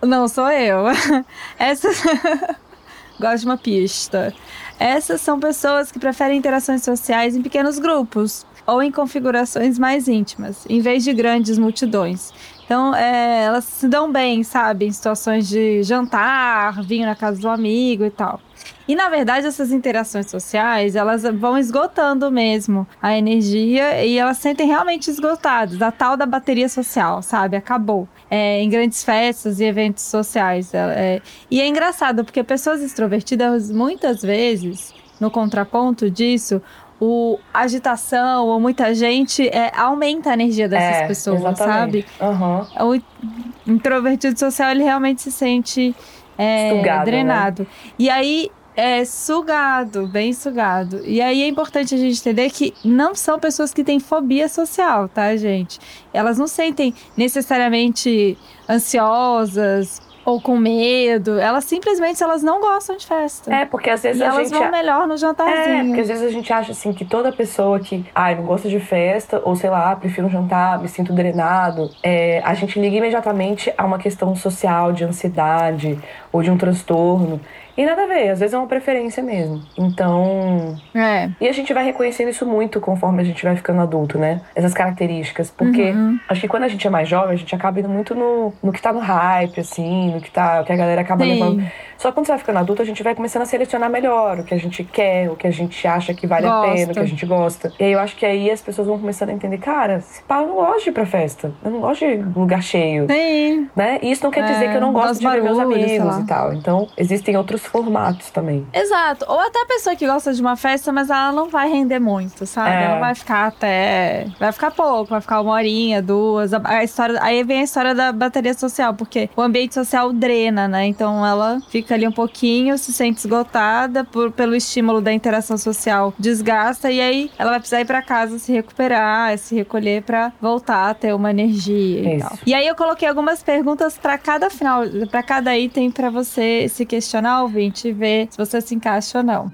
Não, 0.05 0.29
sou 0.29 0.51
eu. 0.51 0.85
Essa... 1.59 1.89
gosto 3.19 3.41
de 3.41 3.47
uma 3.47 3.57
pista. 3.57 4.35
Essas 4.79 5.21
são 5.21 5.39
pessoas 5.39 5.91
que 5.93 5.99
preferem 5.99 6.39
interações 6.39 6.83
sociais 6.83 7.37
em 7.37 7.43
pequenos 7.43 7.79
grupos 7.79 8.45
ou 8.67 8.83
em 8.83 8.91
configurações 8.91 9.79
mais 9.79 10.09
íntimas, 10.09 10.65
em 10.69 10.81
vez 10.81 11.05
de 11.05 11.13
grandes 11.13 11.59
multidões. 11.59 12.33
Então, 12.65 12.95
é, 12.95 13.45
elas 13.45 13.65
se 13.65 13.87
dão 13.87 14.11
bem, 14.11 14.43
sabe? 14.43 14.87
Em 14.87 14.93
situações 14.93 15.49
de 15.49 15.83
jantar, 15.83 16.83
vinho 16.83 17.05
na 17.05 17.15
casa 17.15 17.41
do 17.41 17.49
amigo 17.49 18.05
e 18.05 18.11
tal. 18.11 18.41
E 18.87 18.95
na 18.95 19.09
verdade, 19.09 19.47
essas 19.47 19.73
interações 19.73 20.31
sociais, 20.31 20.97
elas 20.97 21.23
vão 21.23 21.57
esgotando 21.59 22.31
mesmo 22.31 22.87
a 23.01 23.17
energia 23.17 24.05
e 24.05 24.19
elas 24.19 24.39
sentem 24.39 24.67
realmente 24.67 25.11
esgotadas. 25.11 25.81
A 25.81 25.91
tal 25.91 26.17
da 26.17 26.27
bateria 26.27 26.69
social, 26.69 27.23
sabe? 27.23 27.57
Acabou. 27.57 28.09
É, 28.31 28.61
em 28.61 28.69
grandes 28.69 29.05
festas 29.05 29.61
e 29.61 29.65
eventos 29.65 30.05
sociais. 30.05 30.73
É, 30.75 30.79
é 30.79 31.23
e 31.51 31.61
é 31.61 31.69
engraçado, 31.69 32.25
porque 32.25 32.43
pessoas 32.43 32.83
extrovertidas, 32.83 33.71
muitas 33.71 34.23
vezes, 34.23 34.95
no 35.21 35.31
contraponto 35.31 36.11
disso, 36.11 36.61
o 37.01 37.39
agitação 37.53 38.47
ou 38.47 38.61
muita 38.61 38.95
gente 38.95 39.47
é, 39.49 39.71
aumenta 39.77 40.31
a 40.31 40.35
energia 40.35 40.69
dessas 40.69 41.03
é, 41.03 41.07
pessoas, 41.07 41.41
exatamente. 41.41 42.07
sabe? 42.19 42.77
Uhum. 42.81 42.97
O 42.97 43.71
introvertido 43.71 44.39
social 44.39 44.71
ele 44.71 44.83
realmente 44.83 45.23
se 45.23 45.33
sente 45.33 45.95
é, 46.37 46.71
Sugado, 46.71 46.99
né? 46.99 47.05
drenado. 47.05 47.63
Né? 47.63 47.69
E 47.99 48.11
aí 48.11 48.51
é 48.77 49.05
sugado, 49.05 50.09
bem 50.09 50.33
sugado. 50.33 51.01
E 51.05 51.21
aí 51.21 51.43
é 51.43 51.49
importante 51.49 51.95
a 51.95 51.99
gente 51.99 52.19
entender 52.19 52.51
que 52.51 52.75
não 52.85 53.15
são 53.15 53.39
pessoas 53.39 53.73
que 53.73 53.85
têm 53.85 54.01
fobia 54.01 54.49
social, 54.49 55.09
tá, 55.09 55.37
gente? 55.37 55.79
Elas 56.13 56.39
não 56.39 56.47
sentem 56.47 56.93
necessariamente 57.17 58.37
ansiosas, 58.69 60.03
ou 60.25 60.41
com 60.41 60.57
medo. 60.57 61.39
Elas 61.39 61.65
simplesmente 61.65 62.23
elas 62.23 62.43
não 62.43 62.61
gostam 62.61 62.97
de 62.97 63.07
festa. 63.07 63.53
É, 63.53 63.65
porque 63.65 63.91
às 63.91 64.03
vezes 64.03 64.21
e 64.21 64.25
a 64.25 64.29
elas 64.29 64.49
gente. 64.49 64.59
vão 64.59 64.71
melhor 64.71 65.07
no 65.07 65.17
jantarzinho. 65.17 65.77
É, 65.77 65.85
porque 65.85 66.01
às 66.01 66.09
vezes 66.09 66.25
a 66.25 66.31
gente 66.31 66.53
acha 66.53 66.73
assim 66.73 66.93
que 66.93 67.05
toda 67.05 67.31
pessoa 67.33 67.79
que, 67.81 68.05
ai, 68.15 68.35
não 68.35 68.45
gosta 68.45 68.69
de 68.69 68.81
festa, 68.81 69.41
ou 69.45 69.55
sei 69.55 69.71
lá, 69.71 69.95
prefiro 69.97 70.29
jantar, 70.29 70.81
me 70.81 70.89
sinto 70.89 71.13
drenado, 71.13 71.91
é, 72.03 72.41
a 72.45 72.55
gente 72.55 72.81
liga 72.81 72.97
imediatamente 72.97 73.73
a 73.77 73.85
uma 73.85 73.99
questão 73.99 74.35
social, 74.35 74.93
de 74.93 75.05
ansiedade, 75.05 75.99
ou 76.33 76.43
de 76.43 76.51
um 76.51 76.57
transtorno. 76.57 77.41
E 77.77 77.85
nada 77.85 78.05
a 78.05 78.07
ver, 78.07 78.31
às 78.31 78.41
vezes 78.41 78.55
é 78.55 78.59
uma 78.59 78.67
preferência 78.67 79.23
mesmo. 79.23 79.63
Então. 79.77 80.77
É. 80.95 81.31
E 81.41 81.49
a 81.49 81.53
gente 81.53 81.73
vai 81.73 81.85
reconhecendo 81.85 82.29
isso 82.29 82.47
muito 82.47 82.81
conforme 82.81 83.21
a 83.23 83.25
gente 83.25 83.43
vai 83.45 83.57
ficando 83.57 83.81
adulto, 83.81 84.19
né? 84.19 84.41
Essas 84.55 84.73
características. 84.73 85.51
Porque 85.51 85.91
uhum. 85.91 86.19
acho 86.29 86.41
que 86.41 86.49
quando 86.49 86.65
a 86.65 86.69
gente 86.69 86.87
é 86.87 86.91
mais 86.91 87.09
jovem, 87.09 87.35
a 87.35 87.37
gente 87.37 87.55
acaba 87.55 87.81
indo 87.81 87.89
muito 87.89 88.15
no, 88.15 88.53
no 88.63 88.73
que 88.73 88.81
tá 88.81 88.93
no 88.93 89.01
hype, 89.01 89.61
assim, 89.61 90.13
no 90.15 90.21
que 90.21 90.31
tá. 90.31 90.63
que 90.63 90.73
a 90.73 90.77
galera 90.77 91.01
acaba 91.01 91.25
Sim. 91.25 91.33
levando. 91.33 91.65
Só 91.99 92.09
que 92.09 92.15
quando 92.15 92.27
você 92.27 92.33
vai 92.33 92.39
ficando 92.39 92.59
adulto, 92.59 92.83
a 92.83 92.85
gente 92.85 93.03
vai 93.03 93.15
começando 93.15 93.43
a 93.43 93.47
selecionar 93.47 93.89
melhor 93.91 94.41
o 94.41 94.45
que 94.45 94.55
a 94.55 94.59
gente 94.59 94.85
quer, 94.85 95.31
o 95.31 95.37
que 95.37 95.47
a 95.47 95.51
gente 95.51 95.87
acha 95.87 96.13
que 96.13 96.27
vale 96.27 96.47
gosta. 96.47 96.69
a 96.69 96.75
pena, 96.75 96.91
o 96.91 96.95
que 96.95 97.01
a 97.01 97.07
gente 97.07 97.27
gosta. 97.27 97.73
E 97.79 97.85
aí 97.85 97.93
eu 97.93 97.99
acho 97.99 98.17
que 98.17 98.27
aí 98.27 98.51
as 98.51 98.61
pessoas 98.61 98.87
vão 98.87 98.99
começando 98.99 99.31
a 99.31 99.33
entender, 99.33 99.59
cara, 99.59 99.97
esse 99.97 100.23
pá, 100.23 100.41
eu 100.41 100.49
não 100.49 100.55
gosto 100.55 100.85
de 100.85 100.91
ir 100.91 100.93
pra 100.93 101.07
festa. 101.07 101.53
Eu 101.65 101.71
não 101.71 101.81
gosto 101.81 102.05
de 102.05 102.17
lugar 102.17 102.63
cheio. 102.63 103.07
Sim. 103.11 103.69
Né? 103.75 103.99
E 104.03 104.11
isso 104.11 104.23
não 104.23 104.31
quer 104.31 104.45
dizer 104.45 104.67
É, 104.67 104.71
que 104.71 104.77
eu 104.77 104.81
não 104.81 104.93
gosto 104.93 105.21
de 105.21 105.29
ver 105.29 105.43
meus 105.43 105.57
barulho, 105.57 105.77
amigos 105.77 106.19
e 106.19 106.27
tal. 106.27 106.53
Então, 106.53 106.89
existem 106.97 107.37
outros 107.37 107.64
formatos 107.67 108.31
também. 108.31 108.67
Exato. 108.73 109.25
Ou 109.29 109.41
até 109.41 109.63
a 109.63 109.67
pessoa 109.67 109.97
que 109.97 110.07
gosta 110.07 110.33
de 110.33 110.41
uma 110.41 110.57
festa, 110.57 110.93
mas 110.93 111.11
ela 111.11 111.33
não 111.33 111.49
vai 111.49 111.69
render 111.69 111.99
muito, 111.99 112.47
sabe? 112.47 112.71
É. 112.71 112.85
Ela 112.85 112.99
vai 113.01 113.15
ficar 113.15 113.47
até. 113.47 114.27
Vai 114.39 114.53
ficar 114.53 114.71
pouco, 114.71 115.11
vai 115.11 115.21
ficar 115.21 115.41
uma 115.41 115.53
horinha, 115.53 116.03
duas. 116.03 116.53
A, 116.53 116.85
história... 116.85 117.19
Aí 117.23 117.43
vem 117.45 117.61
a 117.61 117.65
história 117.65 117.95
da 117.95 118.13
bateria 118.13 118.55
social, 118.55 118.95
porque 118.95 119.29
o 119.37 119.43
ambiente 119.43 119.75
social 119.75 120.13
drena, 120.13 120.69
né? 120.69 120.87
Então 120.87 121.25
ela 121.25 121.61
fica 121.69 121.95
ali 121.95 122.07
um 122.07 122.13
pouquinho, 122.13 122.77
se 122.79 122.93
sente 122.93 123.19
esgotada 123.21 124.05
por, 124.05 124.31
pelo 124.33 124.55
estímulo 124.55 125.01
da 125.01 125.13
interação 125.13 125.57
social, 125.57 126.13
desgasta, 126.19 126.91
e 126.91 127.01
aí 127.01 127.31
ela 127.39 127.51
vai 127.51 127.61
precisar 127.61 127.81
ir 127.81 127.87
pra 127.87 128.03
casa 128.03 128.39
se 128.39 128.53
recuperar, 128.53 129.37
se 129.39 129.55
recolher 129.55 130.03
pra 130.03 130.33
voltar 130.41 130.91
a 130.91 130.95
ter 130.95 131.15
uma 131.15 131.31
energia 131.31 132.01
e 132.01 132.17
Isso. 132.17 132.29
tal. 132.29 132.39
E 132.47 132.55
aí 132.55 132.67
eu 132.67 132.75
coloquei 132.75 133.09
algumas 133.09 133.43
perguntas 133.43 133.97
pra 133.99 134.19
cada 134.19 134.51
final, 134.51 134.83
para 135.11 135.23
cada 135.23 135.57
item 135.57 135.91
pra 135.91 136.11
você 136.11 136.69
se 136.69 136.85
questionar, 136.85 137.45
ouvinte, 137.55 137.89
e 137.89 137.93
ver 137.93 138.29
se 138.31 138.37
você 138.37 138.61
se 138.61 138.75
encaixa 138.75 139.19
ou 139.19 139.25
não. 139.25 139.51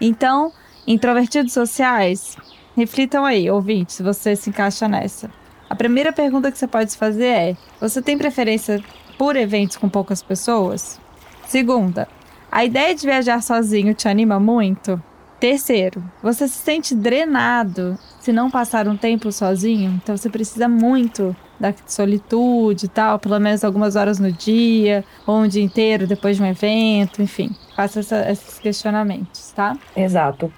Então, 0.00 0.52
introvertidos 0.86 1.52
sociais, 1.52 2.36
reflitam 2.76 3.24
aí, 3.24 3.48
ouvinte, 3.50 3.92
se 3.92 4.02
você 4.02 4.34
se 4.34 4.50
encaixa 4.50 4.88
nessa. 4.88 5.30
A 5.70 5.74
primeira 5.74 6.12
pergunta 6.12 6.50
que 6.50 6.58
você 6.58 6.66
pode 6.66 6.96
fazer 6.96 7.26
é: 7.26 7.56
você 7.80 8.02
tem 8.02 8.18
preferência 8.18 8.82
por 9.16 9.36
eventos 9.36 9.76
com 9.76 9.88
poucas 9.88 10.22
pessoas? 10.22 11.00
Segunda, 11.46 12.08
a 12.50 12.64
ideia 12.64 12.94
de 12.94 13.06
viajar 13.06 13.42
sozinho 13.42 13.94
te 13.94 14.08
anima 14.08 14.38
muito? 14.40 15.02
Terceiro, 15.40 16.02
você 16.22 16.48
se 16.48 16.58
sente 16.58 16.94
drenado 16.94 17.98
se 18.20 18.32
não 18.32 18.50
passar 18.50 18.88
um 18.88 18.96
tempo 18.96 19.30
sozinho? 19.30 20.00
Então 20.02 20.16
você 20.16 20.30
precisa 20.30 20.68
muito 20.68 21.36
da 21.70 21.74
solitude 21.86 22.86
e 22.86 22.88
tal, 22.88 23.18
pelo 23.18 23.38
menos 23.40 23.64
algumas 23.64 23.96
horas 23.96 24.18
no 24.18 24.30
dia, 24.30 25.02
ou 25.26 25.36
um 25.38 25.48
dia 25.48 25.62
inteiro 25.62 26.06
depois 26.06 26.36
de 26.36 26.42
um 26.42 26.46
evento, 26.46 27.22
enfim. 27.22 27.50
Faça 27.74 28.00
essa- 28.00 28.30
esses 28.30 28.58
questionamentos, 28.58 29.50
tá? 29.52 29.76
Exato. 29.96 30.52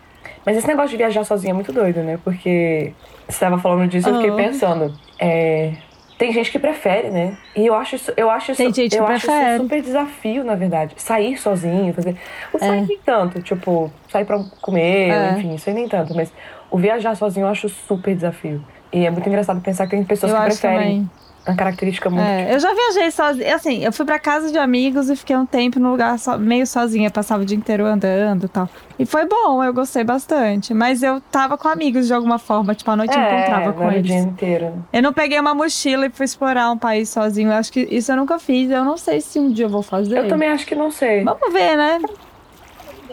Mas 0.45 0.57
esse 0.57 0.67
negócio 0.67 0.91
de 0.91 0.97
viajar 0.97 1.25
sozinha 1.25 1.51
é 1.53 1.55
muito 1.55 1.73
doido, 1.73 2.01
né? 2.01 2.19
Porque 2.25 2.93
você 3.27 3.33
estava 3.33 3.59
falando 3.59 3.89
disso, 3.89 4.09
eu 4.09 4.17
fiquei 4.17 4.33
pensando. 4.33 4.93
É, 5.19 5.75
Tem 6.19 6.33
gente 6.33 6.51
que 6.51 6.59
prefere, 6.59 7.11
né? 7.11 7.37
E 7.55 7.67
eu 7.67 7.75
acho 7.75 7.95
isso, 7.97 8.11
eu 8.17 8.31
acho 8.31 8.51
isso, 8.53 8.57
Tem 8.63 8.73
gente 8.73 8.93
que 8.97 8.99
eu 8.99 9.07
acho 9.07 9.27
prefere. 9.27 9.51
isso 9.53 9.63
super 9.65 9.83
desafio, 9.83 10.45
na 10.45 10.55
verdade. 10.55 10.95
Sair 10.97 11.37
sozinho, 11.37 11.93
fazer. 11.93 12.17
O 12.55 12.59
sair 12.59 12.79
É. 12.79 12.87
nem 12.87 12.99
tanto, 13.05 13.43
tipo, 13.43 13.93
sair 14.11 14.25
pra 14.25 14.43
comer, 14.63 15.11
É. 15.11 15.33
enfim, 15.33 15.55
isso 15.55 15.69
aí 15.69 15.75
nem 15.75 15.87
tanto. 15.87 16.15
Mas 16.15 16.33
o 16.71 16.79
viajar 16.79 17.15
sozinho 17.17 17.45
eu 17.45 17.51
acho 17.51 17.69
super 17.69 18.15
desafio. 18.15 18.65
E 18.97 19.05
é 19.05 19.11
muito 19.11 19.29
engraçado 19.29 19.61
pensar 19.61 19.85
que 19.85 19.91
tem 19.91 20.03
pessoas 20.03 20.33
Eu 20.33 20.39
que 20.39 20.45
preferem. 20.47 20.79
também. 20.79 21.11
uma 21.47 21.55
característica 21.55 22.09
muito. 22.09 22.25
É, 22.27 22.55
eu 22.55 22.59
já 22.59 22.73
viajei 22.73 23.11
sozinha. 23.11 23.55
Assim, 23.55 23.85
eu 23.85 23.93
fui 23.93 24.07
pra 24.07 24.19
casa 24.19 24.51
de 24.51 24.57
amigos 24.57 25.11
e 25.11 25.15
fiquei 25.17 25.37
um 25.37 25.45
tempo 25.45 25.79
no 25.79 25.91
lugar 25.91 26.19
so, 26.19 26.39
meio 26.39 26.67
sozinha. 26.67 27.11
Passava 27.11 27.43
o 27.43 27.45
dia 27.45 27.59
inteiro 27.59 27.85
andando 27.85 28.47
e 28.47 28.49
tal. 28.49 28.67
E 28.99 29.05
foi 29.05 29.27
bom, 29.27 29.63
eu 29.63 29.75
gostei 29.75 30.03
bastante. 30.03 30.73
Mas 30.73 31.03
eu 31.03 31.21
tava 31.31 31.59
com 31.59 31.69
amigos 31.69 32.07
de 32.07 32.15
alguma 32.15 32.39
forma. 32.39 32.75
Tipo, 32.75 32.91
à 32.93 32.97
noite 32.97 33.15
é, 33.15 33.21
eu 33.21 33.37
encontrava 33.39 33.73
com 33.75 33.93
eles. 33.93 34.01
o 34.01 34.03
dia 34.05 34.19
inteiro. 34.19 34.85
Eu 34.91 35.03
não 35.03 35.13
peguei 35.13 35.39
uma 35.39 35.55
mochila 35.55 36.07
e 36.07 36.11
fui 36.11 36.25
explorar 36.25 36.71
um 36.71 36.79
país 36.79 37.11
sozinho. 37.11 37.51
Eu 37.51 37.57
acho 37.57 37.71
que 37.71 37.81
isso 37.91 38.11
eu 38.11 38.17
nunca 38.17 38.39
fiz. 38.39 38.71
Eu 38.71 38.83
não 38.83 38.97
sei 38.97 39.21
se 39.21 39.39
um 39.39 39.53
dia 39.53 39.67
eu 39.67 39.71
vou 39.71 39.83
fazer. 39.83 40.17
Eu 40.17 40.29
também 40.29 40.49
acho 40.49 40.65
que 40.67 40.75
não 40.75 40.91
sei. 40.91 41.23
Vamos 41.23 41.53
ver, 41.53 41.77
né? 41.77 42.01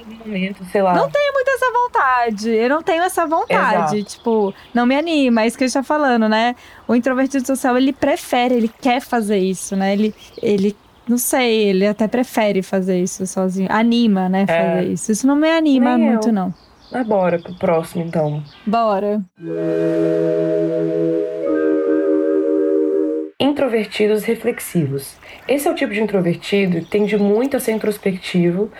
Momento, 0.05 0.63
sei 0.71 0.81
lá. 0.81 0.93
Não 0.93 1.09
tenho 1.09 1.33
muito 1.33 1.49
essa 1.49 1.71
vontade. 1.71 2.49
Eu 2.49 2.69
não 2.69 2.81
tenho 2.81 3.03
essa 3.03 3.25
vontade. 3.25 3.97
Exato. 3.97 4.03
Tipo, 4.03 4.53
não 4.73 4.85
me 4.85 4.95
anima. 4.95 5.43
É 5.43 5.47
isso 5.47 5.57
que 5.57 5.63
a 5.63 5.67
gente 5.67 5.73
tá 5.73 5.83
falando, 5.83 6.27
né? 6.27 6.55
O 6.87 6.95
introvertido 6.95 7.45
social, 7.45 7.77
ele 7.77 7.93
prefere, 7.93 8.55
ele 8.55 8.71
quer 8.81 9.01
fazer 9.01 9.37
isso, 9.37 9.75
né? 9.75 9.93
Ele, 9.93 10.13
ele 10.41 10.75
não 11.07 11.17
sei, 11.17 11.69
ele 11.69 11.85
até 11.85 12.07
prefere 12.07 12.61
fazer 12.61 12.99
isso 13.01 13.25
sozinho. 13.27 13.67
Anima, 13.71 14.29
né? 14.29 14.45
É. 14.47 14.75
Fazer 14.75 14.91
isso. 14.91 15.11
Isso 15.11 15.27
não 15.27 15.35
me 15.35 15.49
anima 15.49 15.97
Nem 15.97 16.09
muito, 16.11 16.29
eu. 16.29 16.33
não. 16.33 16.53
Mas 16.91 17.07
bora 17.07 17.39
pro 17.39 17.55
próximo, 17.55 18.03
então. 18.03 18.43
Bora. 18.67 19.21
Introvertidos 23.39 24.23
reflexivos. 24.23 25.15
Esse 25.47 25.67
é 25.67 25.71
o 25.71 25.75
tipo 25.75 25.91
de 25.91 26.01
introvertido 26.01 26.79
que 26.81 26.85
tende 26.85 27.17
muito 27.17 27.57
a 27.57 27.59
ser 27.59 27.71
introspectivo 27.71 28.71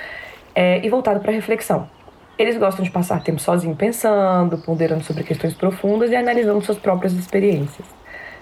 é, 0.55 0.85
e 0.85 0.89
voltado 0.89 1.19
para 1.19 1.31
reflexão. 1.31 1.89
Eles 2.37 2.57
gostam 2.57 2.83
de 2.83 2.89
passar 2.89 3.23
tempo 3.23 3.39
sozinho 3.39 3.75
pensando, 3.75 4.57
ponderando 4.57 5.03
sobre 5.03 5.23
questões 5.23 5.53
profundas 5.53 6.09
e 6.11 6.15
analisando 6.15 6.63
suas 6.63 6.77
próprias 6.77 7.13
experiências. 7.13 7.87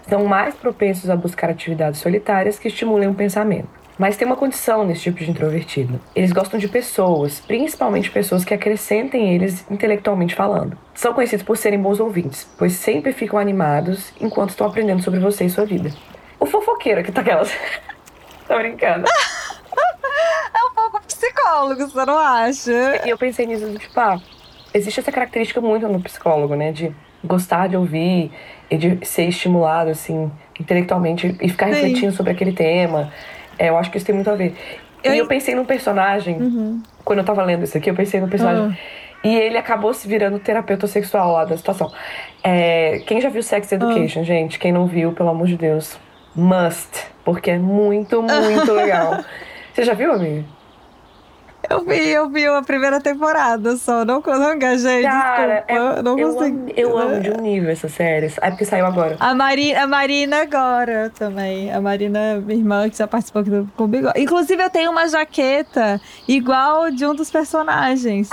São 0.07 0.25
mais 0.25 0.55
propensos 0.55 1.09
a 1.09 1.15
buscar 1.15 1.49
atividades 1.49 1.99
solitárias 1.99 2.57
que 2.57 2.67
estimulem 2.67 3.09
o 3.09 3.13
pensamento. 3.13 3.69
Mas 3.97 4.17
tem 4.17 4.25
uma 4.25 4.35
condição 4.35 4.83
nesse 4.85 5.01
tipo 5.01 5.19
de 5.19 5.29
introvertido. 5.29 5.99
Eles 6.15 6.31
gostam 6.31 6.59
de 6.59 6.67
pessoas, 6.67 7.39
principalmente 7.39 8.09
pessoas 8.09 8.43
que 8.43 8.53
acrescentem 8.53 9.33
eles 9.35 9.63
intelectualmente 9.69 10.33
falando. 10.33 10.77
São 10.95 11.13
conhecidos 11.13 11.45
por 11.45 11.57
serem 11.57 11.79
bons 11.79 11.99
ouvintes, 11.99 12.49
pois 12.57 12.73
sempre 12.73 13.13
ficam 13.13 13.37
animados 13.37 14.11
enquanto 14.19 14.51
estão 14.51 14.65
aprendendo 14.65 15.03
sobre 15.03 15.19
você 15.19 15.45
e 15.45 15.49
sua 15.49 15.65
vida. 15.65 15.91
O 16.39 16.45
fofoqueiro 16.45 17.03
que 17.03 17.11
tá 17.11 17.21
aquelas. 17.21 17.51
Tô 18.47 18.57
brincando. 18.57 19.05
Psicólogo, 21.51 21.87
você 21.87 22.05
não 22.05 22.17
acha? 22.17 23.05
E 23.05 23.09
eu 23.09 23.17
pensei 23.17 23.45
nisso, 23.45 23.67
tipo, 23.77 23.99
ah, 23.99 24.19
existe 24.73 24.99
essa 24.99 25.11
característica 25.11 25.59
muito 25.59 25.87
no 25.87 25.99
psicólogo, 26.01 26.55
né? 26.55 26.71
De 26.71 26.95
gostar 27.23 27.67
de 27.67 27.75
ouvir 27.75 28.31
e 28.69 28.77
de 28.77 29.05
ser 29.05 29.25
estimulado, 29.25 29.89
assim, 29.89 30.31
intelectualmente 30.59 31.35
e 31.41 31.49
ficar 31.49 31.67
Sim. 31.67 31.73
refletindo 31.73 32.11
sobre 32.13 32.31
aquele 32.31 32.53
tema. 32.53 33.11
É, 33.59 33.69
eu 33.69 33.77
acho 33.77 33.91
que 33.91 33.97
isso 33.97 34.05
tem 34.05 34.15
muito 34.15 34.29
a 34.29 34.35
ver. 34.35 34.55
Eu... 35.03 35.13
E 35.13 35.17
eu 35.17 35.27
pensei 35.27 35.53
num 35.53 35.65
personagem, 35.65 36.37
uhum. 36.37 36.81
quando 37.03 37.19
eu 37.19 37.25
tava 37.25 37.43
lendo 37.43 37.63
isso 37.63 37.77
aqui, 37.77 37.89
eu 37.89 37.95
pensei 37.95 38.19
num 38.19 38.29
personagem. 38.29 38.63
Uhum. 38.63 38.75
E 39.23 39.35
ele 39.35 39.57
acabou 39.57 39.93
se 39.93 40.07
virando 40.07 40.39
terapeuta 40.39 40.87
sexual 40.87 41.33
lá 41.33 41.45
da 41.45 41.55
situação. 41.55 41.91
É, 42.43 43.03
quem 43.05 43.21
já 43.21 43.29
viu 43.29 43.43
Sex 43.43 43.71
Education, 43.71 44.19
uhum. 44.19 44.25
gente? 44.25 44.57
Quem 44.57 44.71
não 44.71 44.87
viu, 44.87 45.11
pelo 45.11 45.29
amor 45.29 45.45
de 45.45 45.57
Deus, 45.57 45.99
must. 46.35 47.05
Porque 47.23 47.51
é 47.51 47.59
muito, 47.59 48.21
muito 48.23 48.71
legal. 48.73 49.23
Você 49.73 49.83
já 49.83 49.93
viu, 49.93 50.11
amiga? 50.11 50.43
Eu 51.71 51.85
vi, 51.85 52.09
eu 52.09 52.29
vi 52.29 52.45
a 52.45 52.61
primeira 52.61 52.99
temporada 52.99 53.77
só. 53.77 54.03
Não, 54.03 54.21
não 54.21 54.53
engajei, 54.53 55.03
Cara, 55.03 55.63
desculpa. 55.65 55.99
É, 55.99 56.01
não 56.01 56.19
eu 56.19 56.33
consegui. 56.33 56.57
Amo, 56.57 56.73
eu 56.75 56.97
amo 56.97 57.21
de 57.21 57.31
um 57.31 57.37
nível 57.41 57.69
essa 57.71 57.87
série. 57.87 58.31
É 58.41 58.49
porque 58.49 58.65
saiu 58.65 58.85
agora. 58.85 59.15
A, 59.19 59.33
Mari, 59.33 59.73
a 59.73 59.87
Marina 59.87 60.41
agora 60.41 61.09
também. 61.17 61.71
A 61.71 61.79
Marina, 61.79 62.41
minha 62.45 62.59
irmã, 62.59 62.89
que 62.89 62.97
já 62.97 63.07
participou 63.07 63.41
aqui 63.41 63.49
do 63.49 63.71
comigo. 63.77 64.09
Inclusive, 64.17 64.61
eu 64.61 64.69
tenho 64.69 64.91
uma 64.91 65.07
jaqueta 65.07 66.01
igual 66.27 66.91
de 66.91 67.05
um 67.05 67.15
dos 67.15 67.31
personagens. 67.31 68.29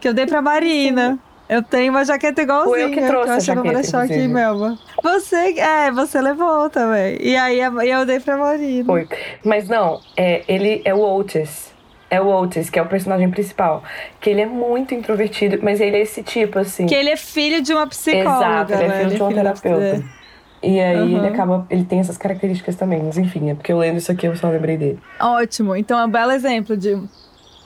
Que 0.00 0.08
eu 0.08 0.14
dei 0.14 0.26
pra 0.26 0.40
Marina. 0.40 1.18
Eu 1.48 1.62
tenho 1.62 1.92
uma 1.92 2.02
jaqueta 2.02 2.40
igualzinha. 2.40 2.74
Foi 2.74 2.84
eu 2.84 2.90
que 2.90 3.06
trouxe 3.06 3.24
que 3.24 3.30
eu 3.30 3.34
acho 3.34 3.44
que 3.44 3.50
eu 3.50 3.56
não 3.56 3.62
vou 3.62 3.74
deixar 3.74 4.02
aqui, 4.04 4.26
Melba. 4.26 4.78
Você, 5.02 5.58
é, 5.58 5.90
você 5.90 6.18
levou 6.18 6.70
também. 6.70 7.18
E 7.20 7.36
aí 7.36 7.60
eu 7.90 8.06
dei 8.06 8.20
pra 8.20 8.38
Marina. 8.38 8.86
Foi. 8.86 9.06
Mas 9.44 9.68
não, 9.68 10.00
é, 10.16 10.42
ele 10.48 10.80
é 10.82 10.94
o 10.94 11.00
Otis 11.00 11.71
é 12.12 12.20
o 12.20 12.28
Otis, 12.28 12.68
que 12.68 12.78
é 12.78 12.82
o 12.82 12.86
personagem 12.86 13.30
principal. 13.30 13.82
Que 14.20 14.28
ele 14.28 14.42
é 14.42 14.46
muito 14.46 14.94
introvertido, 14.94 15.58
mas 15.62 15.80
ele 15.80 15.96
é 15.96 16.00
esse 16.00 16.22
tipo, 16.22 16.58
assim. 16.58 16.84
Que 16.84 16.94
ele 16.94 17.08
é 17.08 17.16
filho 17.16 17.62
de 17.62 17.72
uma 17.72 17.86
psicóloga. 17.86 18.44
Exato, 18.44 18.72
ele 18.74 18.84
é 18.84 18.88
né? 18.88 18.98
filho 18.98 19.08
né? 19.08 19.16
de 19.16 19.22
uma 19.22 19.32
terapeuta. 19.32 20.04
E 20.62 20.78
aí 20.78 21.00
uhum. 21.00 21.16
ele 21.16 21.28
acaba. 21.28 21.66
Ele 21.70 21.84
tem 21.84 22.00
essas 22.00 22.18
características 22.18 22.76
também, 22.76 23.02
mas 23.02 23.16
enfim, 23.16 23.48
é 23.48 23.54
porque 23.54 23.72
eu 23.72 23.78
lendo 23.78 23.96
isso 23.96 24.12
aqui 24.12 24.26
eu 24.26 24.36
só 24.36 24.50
lembrei 24.50 24.76
dele. 24.76 25.00
Ótimo. 25.18 25.74
Então 25.74 25.98
é 25.98 26.04
um 26.04 26.10
belo 26.10 26.32
exemplo 26.32 26.76
de. 26.76 27.02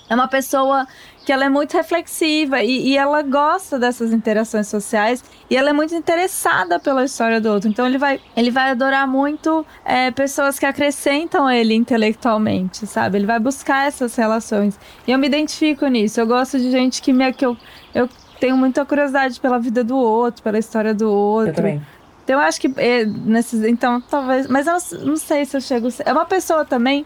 É 0.08 0.14
uma 0.14 0.28
pessoa 0.28 0.86
que 1.25 1.32
ela 1.32 1.44
é 1.44 1.48
muito 1.48 1.76
reflexiva 1.76 2.62
e, 2.62 2.90
e, 2.90 2.96
ela 2.96 3.20
gosta 3.20 3.80
dessas 3.80 4.12
interações 4.12 4.68
sociais 4.68 5.25
e 5.50 5.56
ela 5.56 5.70
é 5.70 5.72
muito 5.72 5.92
interessada 5.92 6.78
pela 6.78 7.04
história 7.04 7.40
do 7.40 7.50
outro. 7.50 7.68
Então 7.68 7.84
ele 7.84 7.98
vai, 7.98 8.20
ele 8.36 8.50
vai 8.50 8.70
adorar 8.70 9.08
muito 9.08 9.66
é, 9.84 10.12
pessoas 10.12 10.56
que 10.56 10.64
acrescentam 10.64 11.50
ele 11.50 11.75
intelectualmente, 11.75 12.86
sabe? 12.86 13.18
Ele 13.18 13.26
vai 13.26 13.40
buscar 13.40 13.88
essas 13.88 14.14
relações. 14.14 14.78
E 15.06 15.10
eu 15.10 15.18
me 15.18 15.26
identifico 15.26 15.84
nisso. 15.88 16.20
Eu 16.20 16.26
gosto 16.28 16.58
de 16.58 16.70
gente 16.70 17.02
que 17.02 17.12
me 17.12 17.32
que 17.32 17.44
eu, 17.44 17.56
eu 17.92 18.08
tenho 18.38 18.56
muita 18.56 18.84
curiosidade 18.84 19.40
pela 19.40 19.58
vida 19.58 19.82
do 19.82 19.96
outro, 19.96 20.44
pela 20.44 20.58
história 20.58 20.94
do 20.94 21.10
outro. 21.10 21.50
Eu 21.50 21.54
também. 21.54 21.86
Então 22.22 22.40
eu 22.40 22.46
acho 22.46 22.60
que 22.60 22.72
é, 22.76 23.04
nesses, 23.04 23.64
então 23.64 24.00
talvez, 24.00 24.46
mas 24.48 24.66
eu 24.66 24.75
não, 24.75 25.06
não 25.06 25.16
sei 25.16 25.44
se 25.44 25.56
eu 25.56 25.60
chego. 25.60 25.88
É 26.04 26.12
uma 26.12 26.25
pessoa 26.25 26.64
também 26.64 27.04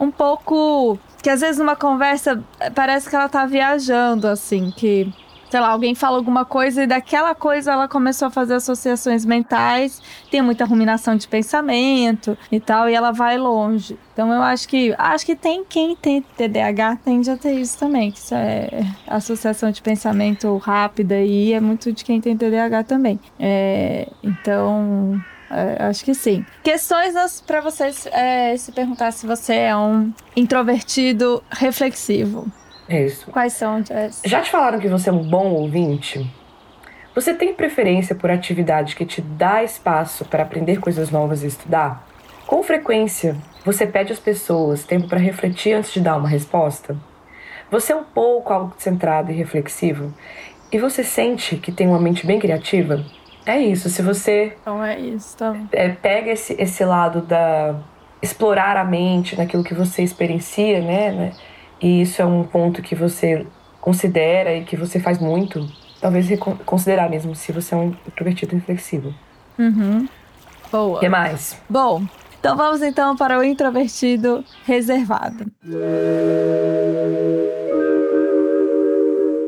um 0.00 0.10
pouco 0.10 0.98
que 1.22 1.30
às 1.30 1.40
vezes 1.40 1.58
numa 1.58 1.76
conversa 1.76 2.42
eh, 2.58 2.68
parece 2.70 3.08
que 3.08 3.14
ela 3.14 3.28
tá 3.28 3.46
viajando, 3.46 4.26
assim, 4.26 4.72
que, 4.76 5.08
sei 5.48 5.60
lá, 5.60 5.68
alguém 5.68 5.94
fala 5.94 6.16
alguma 6.16 6.44
coisa 6.44 6.82
e 6.82 6.86
daquela 6.86 7.32
coisa 7.32 7.72
ela 7.72 7.86
começou 7.86 8.26
a 8.26 8.30
fazer 8.30 8.54
associações 8.54 9.24
mentais, 9.24 10.02
tem 10.30 10.42
muita 10.42 10.64
ruminação 10.64 11.14
de 11.14 11.28
pensamento 11.28 12.36
e 12.50 12.58
tal, 12.58 12.88
e 12.88 12.94
ela 12.94 13.12
vai 13.12 13.38
longe. 13.38 13.96
Então 14.12 14.32
eu 14.32 14.42
acho 14.42 14.68
que 14.68 14.94
acho 14.98 15.24
que 15.24 15.36
tem 15.36 15.64
quem 15.64 15.94
tem 15.94 16.20
TDAH 16.20 16.96
tende 16.96 17.30
a 17.30 17.36
ter 17.36 17.52
isso 17.52 17.78
também, 17.78 18.10
que 18.10 18.18
isso 18.18 18.34
é 18.34 18.84
associação 19.06 19.70
de 19.70 19.80
pensamento 19.80 20.56
rápida 20.56 21.20
e 21.20 21.52
é 21.52 21.60
muito 21.60 21.92
de 21.92 22.04
quem 22.04 22.20
tem 22.20 22.36
TDAH 22.36 22.82
também. 22.82 23.20
É, 23.38 24.08
então 24.22 25.22
é, 25.52 25.84
acho 25.84 26.04
que 26.04 26.14
sim. 26.14 26.44
Questões 26.62 27.40
para 27.40 27.60
vocês 27.60 28.06
é, 28.06 28.56
se 28.56 28.72
perguntar 28.72 29.12
se 29.12 29.26
você 29.26 29.54
é 29.54 29.76
um 29.76 30.12
introvertido 30.34 31.42
reflexivo. 31.50 32.46
É 32.88 33.04
isso. 33.04 33.30
Quais 33.30 33.52
são? 33.52 33.82
Já 34.24 34.40
te 34.40 34.50
falaram 34.50 34.78
que 34.78 34.88
você 34.88 35.10
é 35.10 35.12
um 35.12 35.22
bom 35.22 35.52
ouvinte? 35.52 36.28
Você 37.14 37.34
tem 37.34 37.52
preferência 37.52 38.14
por 38.14 38.30
atividade 38.30 38.96
que 38.96 39.04
te 39.04 39.20
dá 39.20 39.62
espaço 39.62 40.24
para 40.24 40.42
aprender 40.42 40.80
coisas 40.80 41.10
novas 41.10 41.42
e 41.42 41.46
estudar? 41.46 42.06
Com 42.46 42.62
frequência, 42.62 43.36
você 43.64 43.86
pede 43.86 44.12
às 44.12 44.18
pessoas 44.18 44.84
tempo 44.84 45.08
para 45.08 45.18
refletir 45.18 45.74
antes 45.74 45.92
de 45.92 46.00
dar 46.00 46.16
uma 46.16 46.28
resposta? 46.28 46.96
Você 47.70 47.92
é 47.92 47.96
um 47.96 48.04
pouco 48.04 48.52
autocentrado 48.52 49.30
e 49.30 49.34
reflexivo? 49.34 50.12
E 50.70 50.78
você 50.78 51.04
sente 51.04 51.56
que 51.56 51.70
tem 51.70 51.86
uma 51.86 52.00
mente 52.00 52.26
bem 52.26 52.38
criativa? 52.38 53.04
É 53.44 53.60
isso, 53.60 53.88
se 53.88 54.02
você. 54.02 54.56
Então 54.60 54.82
é 54.82 54.98
isso, 54.98 55.36
tá. 55.36 55.56
É, 55.72 55.88
pega 55.88 56.30
esse, 56.30 56.54
esse 56.58 56.84
lado 56.84 57.20
da. 57.22 57.74
explorar 58.20 58.76
a 58.76 58.84
mente 58.84 59.36
naquilo 59.36 59.64
que 59.64 59.74
você 59.74 60.02
experiencia, 60.02 60.80
né, 60.80 61.10
né? 61.10 61.32
E 61.80 62.02
isso 62.02 62.22
é 62.22 62.24
um 62.24 62.44
ponto 62.44 62.80
que 62.80 62.94
você 62.94 63.44
considera 63.80 64.54
e 64.54 64.64
que 64.64 64.76
você 64.76 65.00
faz 65.00 65.18
muito. 65.18 65.68
Talvez 66.00 66.28
considerar 66.64 67.08
mesmo 67.10 67.34
se 67.34 67.52
você 67.52 67.74
é 67.74 67.78
um 67.78 67.94
introvertido 68.06 68.56
inflexível. 68.56 69.12
Uhum. 69.58 70.08
Boa. 70.70 70.96
O 70.96 71.00
que 71.00 71.08
mais? 71.08 71.60
Bom, 71.68 72.02
então 72.38 72.56
vamos 72.56 72.82
então 72.82 73.16
para 73.16 73.38
o 73.38 73.44
introvertido 73.44 74.44
reservado. 74.64 75.46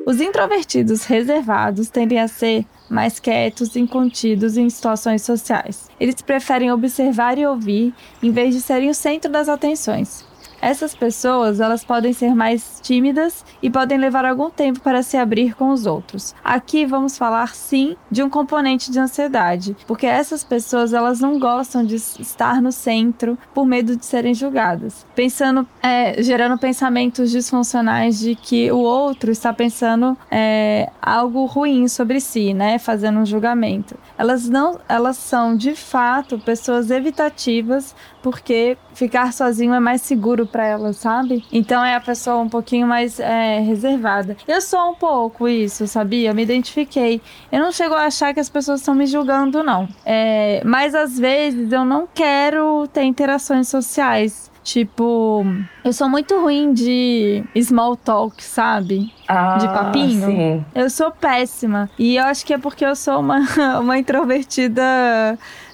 Os 0.06 0.20
introvertidos 0.20 1.04
reservados 1.04 1.88
tendem 1.88 2.20
a 2.20 2.28
ser 2.28 2.66
mais 2.88 3.18
quietos 3.18 3.74
e 3.76 3.86
contidos 3.86 4.56
em 4.56 4.68
situações 4.68 5.22
sociais. 5.22 5.88
Eles 5.98 6.20
preferem 6.22 6.70
observar 6.72 7.38
e 7.38 7.46
ouvir 7.46 7.94
em 8.22 8.30
vez 8.30 8.54
de 8.54 8.60
serem 8.60 8.90
o 8.90 8.94
centro 8.94 9.30
das 9.30 9.48
atenções. 9.48 10.24
Essas 10.64 10.94
pessoas, 10.94 11.60
elas 11.60 11.84
podem 11.84 12.14
ser 12.14 12.34
mais 12.34 12.80
tímidas 12.82 13.44
e 13.62 13.68
podem 13.68 13.98
levar 13.98 14.24
algum 14.24 14.48
tempo 14.48 14.80
para 14.80 15.02
se 15.02 15.16
abrir 15.16 15.54
com 15.54 15.68
os 15.68 15.84
outros. 15.84 16.34
Aqui 16.42 16.86
vamos 16.86 17.18
falar 17.18 17.54
sim 17.54 17.96
de 18.10 18.22
um 18.22 18.30
componente 18.30 18.90
de 18.90 18.98
ansiedade, 18.98 19.76
porque 19.86 20.06
essas 20.06 20.42
pessoas 20.42 20.94
elas 20.94 21.20
não 21.20 21.38
gostam 21.38 21.84
de 21.84 21.96
estar 21.96 22.62
no 22.62 22.72
centro 22.72 23.36
por 23.52 23.66
medo 23.66 23.94
de 23.94 24.06
serem 24.06 24.32
julgadas, 24.32 25.06
pensando, 25.14 25.68
é, 25.82 26.22
gerando 26.22 26.56
pensamentos 26.56 27.30
disfuncionais 27.30 28.18
de 28.18 28.34
que 28.34 28.72
o 28.72 28.78
outro 28.78 29.30
está 29.30 29.52
pensando 29.52 30.16
é, 30.30 30.90
algo 31.00 31.44
ruim 31.44 31.88
sobre 31.88 32.20
si, 32.20 32.54
né, 32.54 32.78
fazendo 32.78 33.18
um 33.18 33.26
julgamento. 33.26 33.96
Elas 34.16 34.48
não, 34.48 34.80
elas 34.88 35.18
são 35.18 35.54
de 35.54 35.74
fato 35.74 36.38
pessoas 36.38 36.90
evitativas 36.90 37.94
porque 38.24 38.78
ficar 38.94 39.34
sozinho 39.34 39.74
é 39.74 39.80
mais 39.80 40.00
seguro 40.00 40.46
para 40.54 40.64
ela, 40.64 40.92
sabe? 40.92 41.44
Então 41.52 41.84
é 41.84 41.96
a 41.96 42.00
pessoa 42.00 42.36
um 42.36 42.48
pouquinho 42.48 42.86
mais 42.86 43.18
é, 43.18 43.58
reservada. 43.58 44.36
Eu 44.46 44.60
sou 44.60 44.92
um 44.92 44.94
pouco 44.94 45.48
isso, 45.48 45.88
sabia? 45.88 46.30
Eu 46.30 46.34
me 46.34 46.44
identifiquei. 46.44 47.20
Eu 47.50 47.58
não 47.58 47.72
chego 47.72 47.92
a 47.92 48.04
achar 48.04 48.32
que 48.32 48.38
as 48.38 48.48
pessoas 48.48 48.78
estão 48.78 48.94
me 48.94 49.04
julgando, 49.04 49.64
não. 49.64 49.88
É, 50.06 50.62
mas 50.64 50.94
às 50.94 51.18
vezes 51.18 51.72
eu 51.72 51.84
não 51.84 52.06
quero 52.06 52.86
ter 52.92 53.02
interações 53.02 53.66
sociais. 53.66 54.48
Tipo, 54.62 55.44
eu 55.84 55.92
sou 55.92 56.08
muito 56.08 56.40
ruim 56.40 56.72
de 56.72 57.44
small 57.60 57.96
talk, 57.96 58.42
sabe? 58.42 59.12
Ah, 59.28 59.58
de 59.58 59.66
papinho. 59.66 60.26
Sim. 60.26 60.64
Eu 60.74 60.88
sou 60.88 61.10
péssima. 61.10 61.90
E 61.98 62.16
eu 62.16 62.24
acho 62.24 62.46
que 62.46 62.54
é 62.54 62.58
porque 62.58 62.84
eu 62.84 62.96
sou 62.96 63.20
uma, 63.20 63.40
uma 63.78 63.98
introvertida 63.98 64.82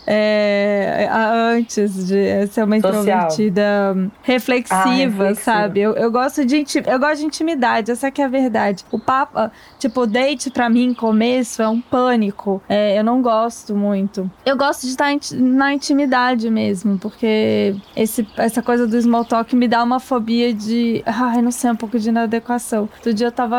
é, 0.07 1.09
antes 1.11 2.07
de 2.07 2.47
ser 2.49 2.65
uma 2.65 2.77
introvertida 2.77 3.93
Social. 3.95 4.11
reflexiva, 4.23 4.75
ah, 4.75 4.85
reflexiva, 4.85 5.35
sabe? 5.35 5.81
Eu, 5.81 5.93
eu 5.95 6.11
gosto 6.11 6.45
de 6.45 6.65
eu 6.87 6.99
gosto 6.99 7.21
de 7.21 7.27
intimidade, 7.27 7.91
essa 7.91 8.11
que 8.11 8.21
é 8.21 8.25
a 8.25 8.29
verdade. 8.29 8.85
O 8.91 8.99
papo, 8.99 9.51
tipo, 9.79 10.07
date 10.07 10.51
para 10.51 10.69
mim, 10.69 10.95
começo, 10.95 11.63
é 11.63 11.69
um 11.69 11.81
pânico. 11.81 12.63
É, 12.69 12.99
eu 12.99 13.05
não 13.05 13.23
gosto 13.23 13.75
muito. 13.75 14.31
Eu 14.45 14.57
gosto 14.57 14.83
de 14.83 14.89
estar 14.89 15.11
na 15.35 15.75
intimidade 15.75 16.51
mesmo, 16.51 16.99
porque 16.99 17.75
esse, 17.97 18.27
essa 18.37 18.63
coisa 18.63 18.87
do 18.87 19.01
small 19.01 19.25
talk 19.25 19.55
me 19.55 19.69
dá 19.69 19.83
uma 19.83 20.01
fobia 20.01 20.53
de, 20.53 21.03
ai, 21.07 21.43
não 21.43 21.51
sei, 21.51 21.71
um 21.71 21.77
pouco 21.77 21.99
de 21.99 22.09
inadequação. 22.09 22.83
Outro 22.83 23.15
dia 23.15 23.27
eu 23.29 23.33
tava 23.33 23.57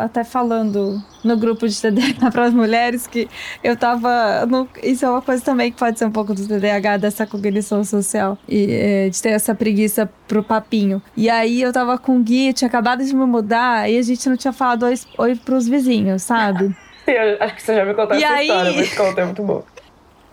até 0.00 0.24
falando 0.24 1.02
no 1.24 1.36
grupo 1.36 1.66
de 1.66 1.80
TDAH 1.80 2.30
para 2.32 2.44
as 2.44 2.54
mulheres 2.54 3.06
que 3.06 3.28
eu 3.62 3.76
tava. 3.76 4.46
No, 4.46 4.68
isso 4.82 5.04
é 5.04 5.10
uma 5.10 5.22
coisa 5.22 5.42
também 5.42 5.72
que 5.72 5.78
pode 5.94 5.98
ser 6.00 6.04
um 6.06 6.10
pouco 6.10 6.34
do 6.34 6.46
TDAH, 6.46 6.96
dessa 6.96 7.26
cognição 7.26 7.84
social. 7.84 8.36
E 8.48 8.66
é, 8.70 9.08
de 9.08 9.22
ter 9.22 9.30
essa 9.30 9.54
preguiça 9.54 10.10
pro 10.26 10.42
papinho. 10.42 11.00
E 11.16 11.30
aí 11.30 11.62
eu 11.62 11.72
tava 11.72 11.96
com 11.96 12.18
o 12.18 12.22
Gui, 12.22 12.52
tinha 12.52 12.68
acabado 12.68 13.04
de 13.04 13.14
me 13.14 13.24
mudar 13.24 13.88
e 13.88 13.96
a 13.96 14.02
gente 14.02 14.28
não 14.28 14.36
tinha 14.36 14.52
falado 14.52 14.84
oi, 14.84 14.94
oi 15.18 15.36
pros 15.36 15.68
vizinhos, 15.68 16.22
sabe? 16.22 16.74
Sim, 17.04 17.12
acho 17.38 17.54
que 17.54 17.62
você 17.62 17.74
já 17.74 17.84
me 17.84 17.94
contou 17.94 18.16
e 18.16 18.24
essa 18.24 18.34
aí... 18.34 18.48
história, 18.48 18.72
mas 18.72 18.94
conta 18.94 19.20
é 19.20 19.24
muito 19.24 19.42
bom. 19.42 19.62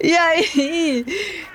E 0.04 0.18
aí, 0.18 1.06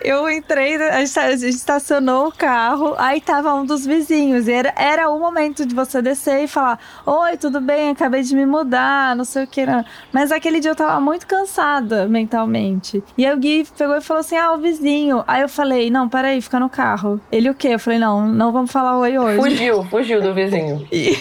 eu 0.02 0.30
entrei, 0.30 0.76
a 0.76 1.04
gente 1.04 1.48
estacionou 1.48 2.28
o 2.28 2.32
carro, 2.32 2.94
aí 2.96 3.20
tava 3.20 3.52
um 3.54 3.64
dos 3.64 3.84
vizinhos. 3.84 4.46
E 4.46 4.52
era, 4.52 4.72
era 4.76 5.10
o 5.10 5.18
momento 5.18 5.66
de 5.66 5.74
você 5.74 6.00
descer 6.00 6.44
e 6.44 6.46
falar: 6.48 6.78
Oi, 7.04 7.36
tudo 7.36 7.60
bem? 7.60 7.90
Acabei 7.90 8.22
de 8.22 8.34
me 8.36 8.46
mudar, 8.46 9.16
não 9.16 9.24
sei 9.24 9.44
o 9.44 9.46
que. 9.46 9.66
Não. 9.66 9.84
Mas 10.12 10.30
aquele 10.30 10.60
dia 10.60 10.70
eu 10.70 10.76
tava 10.76 11.00
muito 11.00 11.26
cansada 11.26 12.06
mentalmente. 12.06 13.02
E 13.18 13.26
aí 13.26 13.34
o 13.34 13.36
Gui 13.36 13.66
pegou 13.76 13.96
e 13.96 14.00
falou 14.00 14.20
assim: 14.20 14.36
Ah, 14.36 14.52
o 14.52 14.58
vizinho. 14.58 15.24
Aí 15.26 15.42
eu 15.42 15.48
falei: 15.48 15.90
Não, 15.90 16.08
peraí, 16.08 16.40
fica 16.40 16.60
no 16.60 16.68
carro. 16.68 17.20
Ele 17.32 17.50
o 17.50 17.54
quê? 17.54 17.68
Eu 17.68 17.78
falei: 17.80 17.98
Não, 17.98 18.26
não 18.28 18.52
vamos 18.52 18.70
falar 18.70 18.96
oi 18.98 19.18
hoje. 19.18 19.38
Fugiu, 19.38 19.84
fugiu 19.84 20.22
do 20.22 20.32
vizinho. 20.32 20.86
E 20.96 21.14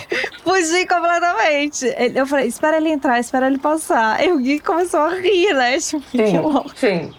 fugi 0.44 0.86
completamente. 0.88 1.86
Eu 2.14 2.28
falei: 2.28 2.48
Espera 2.48 2.78
ele 2.78 2.90
entrar, 2.90 3.20
espera 3.20 3.48
ele 3.48 3.58
passar. 3.58 4.20
Aí 4.20 4.32
o 4.32 4.38
Gui 4.38 4.60
começou 4.60 5.00
a 5.00 5.16
rir, 5.16 5.54
né? 5.54 5.78
Tipo, 5.80 6.70
sim, 6.76 7.12
sim. 7.12 7.15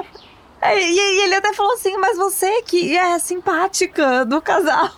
E, 0.75 1.23
ele 1.25 1.35
até 1.35 1.52
falou 1.52 1.73
assim: 1.75 1.96
Mas 1.96 2.16
você 2.16 2.62
que 2.62 2.96
é 2.96 3.18
simpática 3.18 4.25
do 4.25 4.40
casal. 4.40 4.90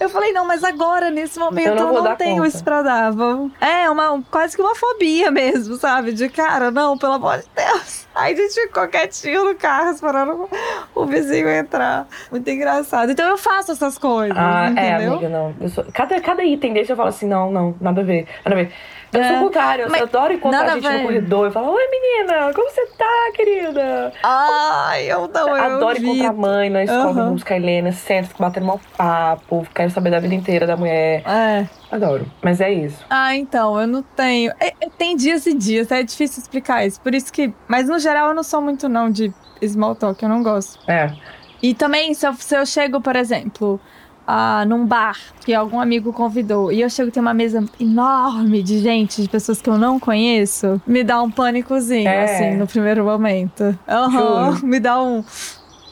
Eu 0.00 0.08
falei, 0.08 0.32
não, 0.32 0.44
mas 0.44 0.64
agora, 0.64 1.10
nesse 1.10 1.38
momento, 1.38 1.68
eu 1.68 1.74
não, 1.76 1.94
eu 1.94 2.02
não 2.02 2.16
tenho 2.16 2.36
conta. 2.36 2.48
isso 2.48 2.64
pra 2.64 2.82
dar. 2.82 3.12
Vamos... 3.12 3.52
É, 3.60 3.88
uma, 3.88 4.22
quase 4.30 4.56
que 4.56 4.60
uma 4.60 4.74
fobia 4.74 5.30
mesmo, 5.30 5.76
sabe? 5.76 6.12
De 6.12 6.28
cara, 6.28 6.70
não, 6.70 6.98
pelo 6.98 7.12
amor 7.12 7.38
de 7.38 7.46
Deus. 7.54 8.06
Aí 8.14 8.34
a 8.34 8.36
gente 8.36 8.54
ficou 8.54 8.86
quietinho 8.88 9.44
no 9.44 9.54
carro, 9.54 9.90
esperando 9.90 10.48
o 10.94 11.06
vizinho 11.06 11.48
entrar. 11.48 12.06
Muito 12.30 12.48
engraçado. 12.50 13.12
Então 13.12 13.28
eu 13.28 13.38
faço 13.38 13.72
essas 13.72 13.96
coisas. 13.96 14.36
Ah, 14.36 14.66
é, 14.66 14.70
entendeu? 14.70 14.90
é, 14.90 15.06
amiga, 15.06 15.28
não. 15.28 15.68
Sou... 15.68 15.84
Cada, 15.92 16.20
cada 16.20 16.44
item 16.44 16.72
desse 16.72 16.92
eu 16.92 16.96
falo 16.96 17.08
assim, 17.08 17.26
não, 17.26 17.50
não, 17.50 17.74
nada 17.80 18.00
a 18.00 18.04
ver. 18.04 18.26
Nada 18.44 18.60
a 18.60 18.64
ver. 18.64 18.72
Eu 19.14 19.20
é, 19.20 19.28
sou 19.28 19.36
o 19.36 19.40
contrário, 19.44 19.86
eu 19.86 20.02
adoro 20.02 20.32
encontrar 20.32 20.64
a 20.64 20.70
gente 20.70 20.88
no 20.88 21.02
corredor. 21.02 21.46
Eu 21.46 21.52
falo, 21.52 21.70
oi 21.70 21.88
menina, 21.88 22.52
como 22.52 22.68
você 22.68 22.84
tá, 22.98 23.32
querida? 23.32 24.12
Ai, 24.22 25.10
eu 25.10 25.28
não, 25.32 25.56
eu 25.56 25.64
Adoro 25.64 25.98
encontrar 25.98 26.28
a 26.28 26.32
mãe 26.32 26.68
na 26.68 26.82
escola, 26.82 27.24
uhum. 27.24 27.32
buscar 27.34 27.54
a 27.54 27.56
Helena, 27.58 27.92
senta, 27.92 28.28
fica 28.28 28.42
batendo 28.42 28.72
um 28.72 28.78
papo, 28.96 29.66
quero 29.72 29.90
saber 29.90 30.10
da 30.10 30.18
vida 30.18 30.34
inteira 30.34 30.66
da 30.66 30.76
mulher. 30.76 31.22
É. 31.26 31.66
Adoro, 31.92 32.26
mas 32.42 32.60
é 32.60 32.72
isso. 32.72 33.04
Ah, 33.08 33.36
então, 33.36 33.80
eu 33.80 33.86
não 33.86 34.02
tenho. 34.02 34.52
É, 34.58 34.74
é, 34.80 34.88
tem 34.98 35.16
dias 35.16 35.46
e 35.46 35.54
dias, 35.54 35.92
é 35.92 36.02
difícil 36.02 36.42
explicar 36.42 36.84
isso. 36.84 37.00
Por 37.00 37.14
isso 37.14 37.32
que. 37.32 37.54
Mas 37.68 37.88
no 37.88 38.00
geral 38.00 38.30
eu 38.30 38.34
não 38.34 38.42
sou 38.42 38.60
muito 38.60 38.88
não 38.88 39.08
de 39.08 39.32
small 39.62 39.94
talk, 39.94 40.20
eu 40.20 40.28
não 40.28 40.42
gosto. 40.42 40.78
É. 40.90 41.12
E 41.62 41.72
também, 41.72 42.12
se 42.12 42.26
eu, 42.26 42.34
se 42.34 42.56
eu 42.56 42.66
chego, 42.66 43.00
por 43.00 43.16
exemplo, 43.16 43.80
ah, 44.26 44.64
num 44.66 44.86
bar 44.86 45.18
que 45.44 45.52
algum 45.52 45.80
amigo 45.80 46.12
convidou 46.12 46.72
e 46.72 46.80
eu 46.80 46.88
chego 46.88 47.10
tem 47.10 47.20
uma 47.20 47.34
mesa 47.34 47.64
enorme 47.78 48.62
de 48.62 48.78
gente, 48.78 49.22
de 49.22 49.28
pessoas 49.28 49.60
que 49.60 49.68
eu 49.68 49.78
não 49.78 50.00
conheço, 50.00 50.80
me 50.86 51.04
dá 51.04 51.22
um 51.22 51.30
pânicozinho, 51.30 52.08
é. 52.08 52.24
assim, 52.24 52.56
no 52.56 52.66
primeiro 52.66 53.04
momento. 53.04 53.62
Uhum, 53.88 54.60
me 54.68 54.80
dá 54.80 55.00
um 55.02 55.22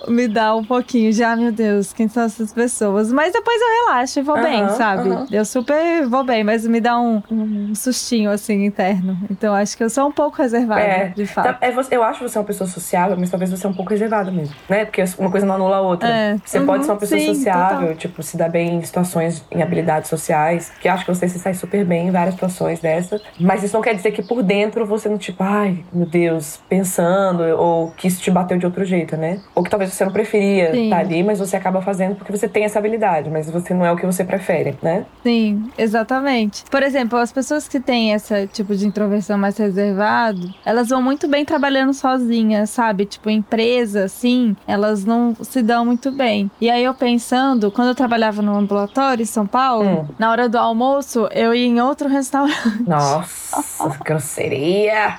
me 0.08 0.28
dá 0.28 0.54
um 0.54 0.64
pouquinho 0.64 1.12
de, 1.12 1.22
ah, 1.22 1.36
meu 1.36 1.52
Deus, 1.52 1.92
quem 1.92 2.08
são 2.08 2.24
essas 2.24 2.52
pessoas? 2.52 3.12
Mas 3.12 3.32
depois 3.32 3.60
eu 3.60 3.86
relaxo 3.86 4.18
e 4.18 4.22
vou 4.22 4.36
uhum, 4.36 4.42
bem, 4.42 4.68
sabe? 4.70 5.08
Uhum. 5.08 5.26
Eu 5.30 5.44
super 5.44 6.06
vou 6.06 6.24
bem, 6.24 6.44
mas 6.44 6.66
me 6.66 6.80
dá 6.80 6.98
um, 6.98 7.22
um, 7.30 7.74
sustinho, 7.74 8.30
assim, 8.30 8.64
interno. 8.64 9.18
Então 9.30 9.54
acho 9.54 9.76
que 9.76 9.84
eu 9.84 9.90
sou 9.90 10.08
um 10.08 10.12
pouco 10.12 10.38
reservada, 10.38 10.80
é, 10.80 11.08
de 11.08 11.26
fato. 11.26 11.58
Tá, 11.58 11.58
é, 11.60 11.72
eu 11.90 12.02
acho 12.02 12.26
você 12.26 12.38
uma 12.38 12.44
pessoa 12.44 12.68
sociável, 12.68 13.16
mas 13.18 13.30
talvez 13.30 13.50
você 13.50 13.66
é 13.66 13.70
um 13.70 13.74
pouco 13.74 13.90
reservada 13.90 14.30
mesmo, 14.30 14.54
né? 14.68 14.84
Porque 14.84 15.04
uma 15.18 15.30
coisa 15.30 15.46
não 15.46 15.54
anula 15.54 15.76
a 15.76 15.80
outra. 15.80 16.08
É. 16.08 16.36
Você 16.44 16.58
uhum, 16.58 16.66
pode 16.66 16.84
ser 16.84 16.90
uma 16.90 16.98
pessoa 16.98 17.20
sim, 17.20 17.34
sociável, 17.34 17.80
total. 17.80 17.96
tipo, 17.96 18.22
se 18.22 18.36
dar 18.36 18.48
bem 18.48 18.76
em 18.76 18.82
situações, 18.82 19.44
em 19.50 19.62
habilidades 19.62 20.08
sociais, 20.08 20.72
que 20.80 20.88
acho 20.88 21.04
que 21.04 21.14
você 21.14 21.28
se 21.28 21.38
sai 21.38 21.54
super 21.54 21.84
bem 21.84 22.08
em 22.08 22.10
várias 22.10 22.34
situações 22.34 22.80
dessas. 22.80 23.22
Mas 23.38 23.62
isso 23.62 23.74
não 23.74 23.82
quer 23.82 23.94
dizer 23.94 24.12
que 24.12 24.22
por 24.22 24.42
dentro 24.42 24.86
você 24.86 25.08
não, 25.08 25.18
tipo, 25.18 25.42
ai, 25.42 25.84
meu 25.92 26.06
Deus, 26.06 26.60
pensando, 26.68 27.42
ou 27.58 27.90
que 27.92 28.08
isso 28.08 28.20
te 28.20 28.30
bateu 28.30 28.58
de 28.58 28.66
outro 28.66 28.84
jeito, 28.84 29.16
né? 29.16 29.40
Ou 29.54 29.62
que 29.62 29.70
talvez 29.70 29.91
você 29.94 30.04
não 30.04 30.12
preferia 30.12 30.72
Sim. 30.72 30.84
estar 30.84 30.98
ali, 30.98 31.22
mas 31.22 31.38
você 31.38 31.56
acaba 31.56 31.82
fazendo 31.82 32.16
porque 32.16 32.32
você 32.32 32.48
tem 32.48 32.64
essa 32.64 32.78
habilidade, 32.78 33.30
mas 33.30 33.50
você 33.50 33.74
não 33.74 33.84
é 33.84 33.92
o 33.92 33.96
que 33.96 34.06
você 34.06 34.24
prefere, 34.24 34.76
né? 34.82 35.04
Sim, 35.22 35.70
exatamente. 35.76 36.64
Por 36.70 36.82
exemplo, 36.82 37.18
as 37.18 37.32
pessoas 37.32 37.68
que 37.68 37.80
têm 37.80 38.12
esse 38.12 38.46
tipo 38.48 38.74
de 38.74 38.86
introversão 38.86 39.38
mais 39.38 39.56
reservado, 39.56 40.52
elas 40.64 40.88
vão 40.88 41.02
muito 41.02 41.28
bem 41.28 41.44
trabalhando 41.44 41.92
sozinhas, 41.92 42.70
sabe? 42.70 43.04
Tipo, 43.06 43.30
empresa, 43.30 44.04
assim, 44.04 44.56
elas 44.66 45.04
não 45.04 45.34
se 45.40 45.62
dão 45.62 45.84
muito 45.84 46.10
bem. 46.10 46.50
E 46.60 46.70
aí 46.70 46.84
eu 46.84 46.94
pensando, 46.94 47.70
quando 47.70 47.88
eu 47.88 47.94
trabalhava 47.94 48.42
no 48.42 48.56
ambulatório 48.56 49.22
em 49.22 49.26
São 49.26 49.46
Paulo, 49.46 50.02
hum. 50.02 50.06
na 50.18 50.30
hora 50.30 50.48
do 50.48 50.58
almoço, 50.58 51.28
eu 51.32 51.54
ia 51.54 51.66
em 51.66 51.80
outro 51.80 52.08
restaurante. 52.08 52.82
Nossa, 52.86 53.88
grosseria! 54.04 55.18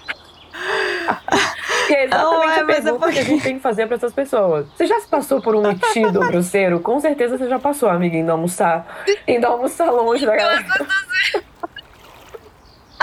Que 1.88 1.94
é 1.94 2.06
exatamente 2.06 2.46
não, 2.46 2.50
é, 2.50 2.60
a 2.60 2.66
pergunta 2.66 3.00
porque... 3.00 3.14
que 3.14 3.20
a 3.20 3.24
gente 3.24 3.44
tem 3.44 3.56
que 3.56 3.62
fazer 3.62 3.88
para 3.88 3.98
essas 3.98 4.14
pessoas. 4.14 4.66
Você 4.76 4.86
já 4.86 5.00
se 5.00 5.08
passou 5.08 5.42
por 5.42 5.56
um 5.56 5.62
metido 5.62 6.20
grosseiro? 6.28 6.80
Com 6.80 7.00
certeza 7.00 7.38
você 7.38 7.48
já 7.48 7.60
passou, 7.60 7.90
amiga, 7.90 8.16
indo 8.16 8.32
almoçar. 8.32 9.04
Indo 9.28 9.46
almoçar 9.46 9.92
longe 9.92 10.26
da 10.26 10.36
galera. 10.36 10.66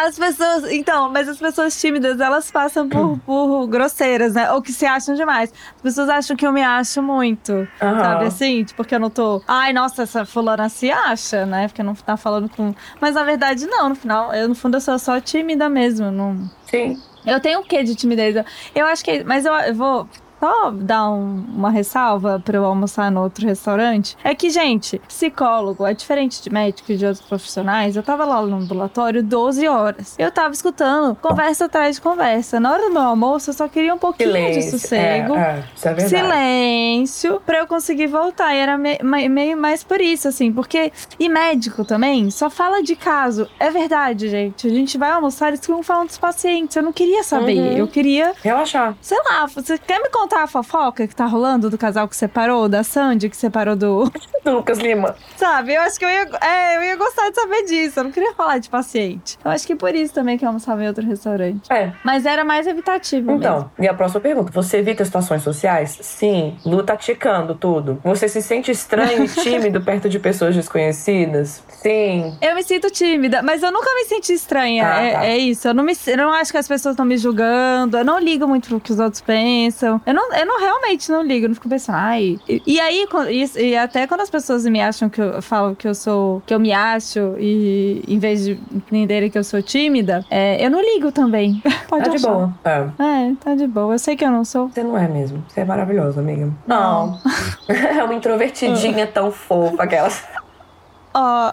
As 0.00 0.18
pessoas. 0.18 0.72
Então, 0.72 1.10
mas 1.12 1.28
as 1.28 1.38
pessoas 1.38 1.78
tímidas, 1.78 2.20
elas 2.20 2.50
passam 2.50 2.88
por, 2.88 3.18
por 3.18 3.66
grosseiras, 3.66 4.32
né? 4.32 4.50
Ou 4.50 4.62
que 4.62 4.72
se 4.72 4.86
acham 4.86 5.14
demais. 5.14 5.52
As 5.76 5.82
pessoas 5.82 6.08
acham 6.08 6.34
que 6.34 6.46
eu 6.46 6.52
me 6.52 6.62
acho 6.62 7.02
muito. 7.02 7.52
Uhum. 7.52 7.66
Sabe 7.78 8.24
assim? 8.24 8.64
Tipo, 8.64 8.78
porque 8.78 8.94
eu 8.94 9.00
não 9.00 9.10
tô. 9.10 9.42
Ai, 9.46 9.74
nossa, 9.74 10.04
essa 10.04 10.24
fulana 10.24 10.70
se 10.70 10.90
acha, 10.90 11.44
né? 11.44 11.68
Porque 11.68 11.82
não 11.82 11.94
tá 11.94 12.16
falando 12.16 12.48
com. 12.48 12.74
Mas 12.98 13.14
na 13.14 13.24
verdade, 13.24 13.66
não. 13.66 13.90
No 13.90 13.94
final, 13.94 14.32
eu, 14.32 14.48
no 14.48 14.54
fundo, 14.54 14.78
eu 14.78 14.80
sou 14.80 14.98
só 14.98 15.20
tímida 15.20 15.68
mesmo. 15.68 16.10
Não... 16.10 16.50
Sim. 16.64 16.98
Eu 17.26 17.40
tenho 17.40 17.60
o 17.60 17.64
quê 17.64 17.82
de 17.82 17.94
timidez? 17.94 18.34
Eu 18.74 18.86
acho 18.86 19.04
que. 19.04 19.22
Mas 19.24 19.44
eu, 19.44 19.52
eu 19.52 19.74
vou 19.74 20.08
só 20.40 20.70
dar 20.70 21.10
um, 21.10 21.44
uma 21.54 21.70
ressalva 21.70 22.42
para 22.42 22.56
eu 22.56 22.64
almoçar 22.64 23.10
no 23.10 23.22
outro 23.22 23.46
restaurante. 23.46 24.16
É 24.24 24.34
que, 24.34 24.48
gente, 24.48 24.98
psicólogo 25.06 25.86
é 25.86 25.92
diferente 25.92 26.42
de 26.42 26.50
médico 26.50 26.90
e 26.90 26.96
de 26.96 27.04
outros 27.04 27.24
profissionais. 27.24 27.94
Eu 27.94 28.02
tava 28.02 28.24
lá 28.24 28.40
no 28.40 28.56
ambulatório 28.56 29.22
12 29.22 29.68
horas. 29.68 30.14
Eu 30.18 30.32
tava 30.32 30.54
escutando 30.54 31.14
conversa 31.16 31.66
atrás 31.66 31.96
de 31.96 32.02
conversa. 32.02 32.58
Na 32.58 32.72
hora 32.72 32.88
do 32.88 32.90
meu 32.90 33.02
almoço, 33.02 33.50
eu 33.50 33.54
só 33.54 33.68
queria 33.68 33.94
um 33.94 33.98
pouquinho 33.98 34.30
Silêncio. 34.30 34.62
de 34.62 34.70
sossego. 34.70 35.34
É, 35.34 35.62
é, 35.84 35.90
é. 35.90 36.08
Silêncio, 36.08 37.42
pra 37.44 37.58
eu 37.58 37.66
conseguir 37.66 38.06
voltar. 38.06 38.54
E 38.54 38.58
era 38.58 38.78
me, 38.78 38.98
me, 39.02 39.28
meio 39.28 39.56
mais 39.58 39.84
por 39.84 40.00
isso, 40.00 40.26
assim, 40.26 40.50
porque. 40.50 40.90
E 41.18 41.28
médico 41.28 41.84
também 41.84 42.30
só 42.30 42.48
fala 42.48 42.82
de 42.82 42.96
caso. 42.96 43.46
É 43.58 43.70
verdade, 43.70 44.28
gente. 44.28 44.66
A 44.66 44.70
gente 44.70 44.96
vai 44.96 45.10
almoçar, 45.10 45.48
eles 45.48 45.60
ficam 45.60 45.82
falando 45.82 46.08
dos 46.08 46.18
pacientes. 46.18 46.74
Eu 46.74 46.82
não 46.82 46.92
queria 46.92 47.22
saber. 47.22 47.58
Uhum. 47.58 47.76
Eu 47.76 47.88
queria. 47.88 48.32
Relaxar. 48.42 48.96
Sei 49.02 49.18
lá, 49.28 49.46
você 49.46 49.76
quer 49.76 50.00
me 50.00 50.08
contar 50.08 50.29
a 50.38 50.46
fofoca 50.46 51.06
que 51.06 51.14
tá 51.14 51.26
rolando 51.26 51.70
do 51.70 51.78
casal 51.78 52.08
que 52.08 52.16
separou, 52.16 52.68
da 52.68 52.82
Sandy 52.82 53.28
que 53.28 53.36
separou 53.36 53.76
do. 53.76 54.10
do 54.44 54.52
Lucas 54.52 54.78
Lima. 54.78 55.14
Sabe? 55.36 55.74
Eu 55.74 55.82
acho 55.82 55.98
que 55.98 56.04
eu 56.04 56.08
ia, 56.08 56.28
é, 56.40 56.76
eu 56.76 56.82
ia 56.82 56.96
gostar 56.96 57.28
de 57.30 57.34
saber 57.36 57.64
disso. 57.64 58.00
Eu 58.00 58.04
não 58.04 58.10
queria 58.10 58.32
falar 58.34 58.58
de 58.58 58.68
paciente. 58.68 59.38
Eu 59.44 59.50
acho 59.50 59.66
que 59.66 59.74
por 59.74 59.94
isso 59.94 60.14
também 60.14 60.38
que 60.38 60.44
eu 60.44 60.48
almoçava 60.48 60.82
em 60.82 60.88
outro 60.88 61.06
restaurante. 61.06 61.70
É. 61.70 61.92
Mas 62.04 62.26
era 62.26 62.44
mais 62.44 62.66
evitativo. 62.66 63.32
Então, 63.32 63.54
mesmo. 63.54 63.70
e 63.78 63.88
a 63.88 63.94
próxima 63.94 64.20
pergunta: 64.20 64.50
você 64.52 64.78
evita 64.78 65.04
situações 65.04 65.42
sociais? 65.42 65.98
Sim. 66.00 66.56
Lu 66.64 66.82
tá 66.82 66.96
ticando 66.96 67.54
tudo. 67.54 68.00
Você 68.04 68.28
se 68.28 68.42
sente 68.42 68.70
estranho 68.70 69.24
e 69.24 69.28
tímido 69.42 69.80
perto 69.80 70.08
de 70.08 70.18
pessoas 70.18 70.54
desconhecidas? 70.54 71.62
Sim. 71.68 72.36
Eu 72.40 72.54
me 72.54 72.62
sinto 72.62 72.90
tímida, 72.90 73.42
mas 73.42 73.62
eu 73.62 73.72
nunca 73.72 73.92
me 73.94 74.04
senti 74.04 74.32
estranha. 74.32 74.86
Ah, 74.86 75.02
é, 75.02 75.12
tá. 75.12 75.26
é, 75.26 75.38
isso. 75.38 75.68
Eu 75.68 75.74
não, 75.74 75.84
me, 75.84 75.92
eu 76.06 76.16
não 76.16 76.32
acho 76.32 76.52
que 76.52 76.58
as 76.58 76.68
pessoas 76.68 76.94
estão 76.94 77.06
me 77.06 77.16
julgando. 77.16 77.96
Eu 77.96 78.04
não 78.04 78.18
ligo 78.18 78.46
muito 78.46 78.68
pro 78.68 78.80
que 78.80 78.92
os 78.92 78.98
outros 78.98 79.20
pensam. 79.20 80.00
Eu 80.06 80.14
não, 80.14 80.19
eu 80.34 80.46
não 80.46 80.58
realmente 80.58 81.10
não 81.10 81.22
ligo. 81.22 81.48
Não 81.48 81.54
fico 81.54 81.68
pensando, 81.68 81.96
ai. 81.96 82.38
E, 82.48 82.62
e 82.66 82.80
aí, 82.80 83.06
e, 83.28 83.60
e, 83.60 83.76
até 83.76 84.06
quando 84.06 84.20
as 84.20 84.30
pessoas 84.30 84.64
me 84.66 84.80
acham 84.80 85.08
que 85.08 85.20
eu 85.20 85.40
falo 85.42 85.74
que 85.74 85.86
eu 85.86 85.94
sou. 85.94 86.42
que 86.46 86.54
eu 86.54 86.60
me 86.60 86.72
acho, 86.72 87.36
e 87.38 88.02
em 88.06 88.18
vez 88.18 88.44
de 88.44 88.58
entenderem 88.72 89.30
que 89.30 89.38
eu 89.38 89.44
sou 89.44 89.62
tímida, 89.62 90.24
é, 90.30 90.64
eu 90.64 90.70
não 90.70 90.80
ligo 90.80 91.10
também. 91.12 91.62
Pode 91.88 92.04
tá 92.04 92.10
achar. 92.10 92.18
de 92.18 92.26
boa. 92.26 92.54
É. 92.64 93.28
é, 93.28 93.34
tá 93.40 93.54
de 93.54 93.66
boa. 93.66 93.94
Eu 93.94 93.98
sei 93.98 94.16
que 94.16 94.24
eu 94.24 94.30
não 94.30 94.44
sou. 94.44 94.68
Você 94.68 94.82
não 94.82 94.96
é 94.96 95.08
mesmo. 95.08 95.44
Você 95.48 95.60
é 95.60 95.64
maravilhosa, 95.64 96.20
amiga. 96.20 96.52
Não. 96.66 97.18
é 97.68 98.02
uma 98.02 98.14
introvertidinha 98.14 99.06
tão 99.06 99.30
fofa, 99.30 99.82
aquelas. 99.82 100.24
Ó. 101.14 101.52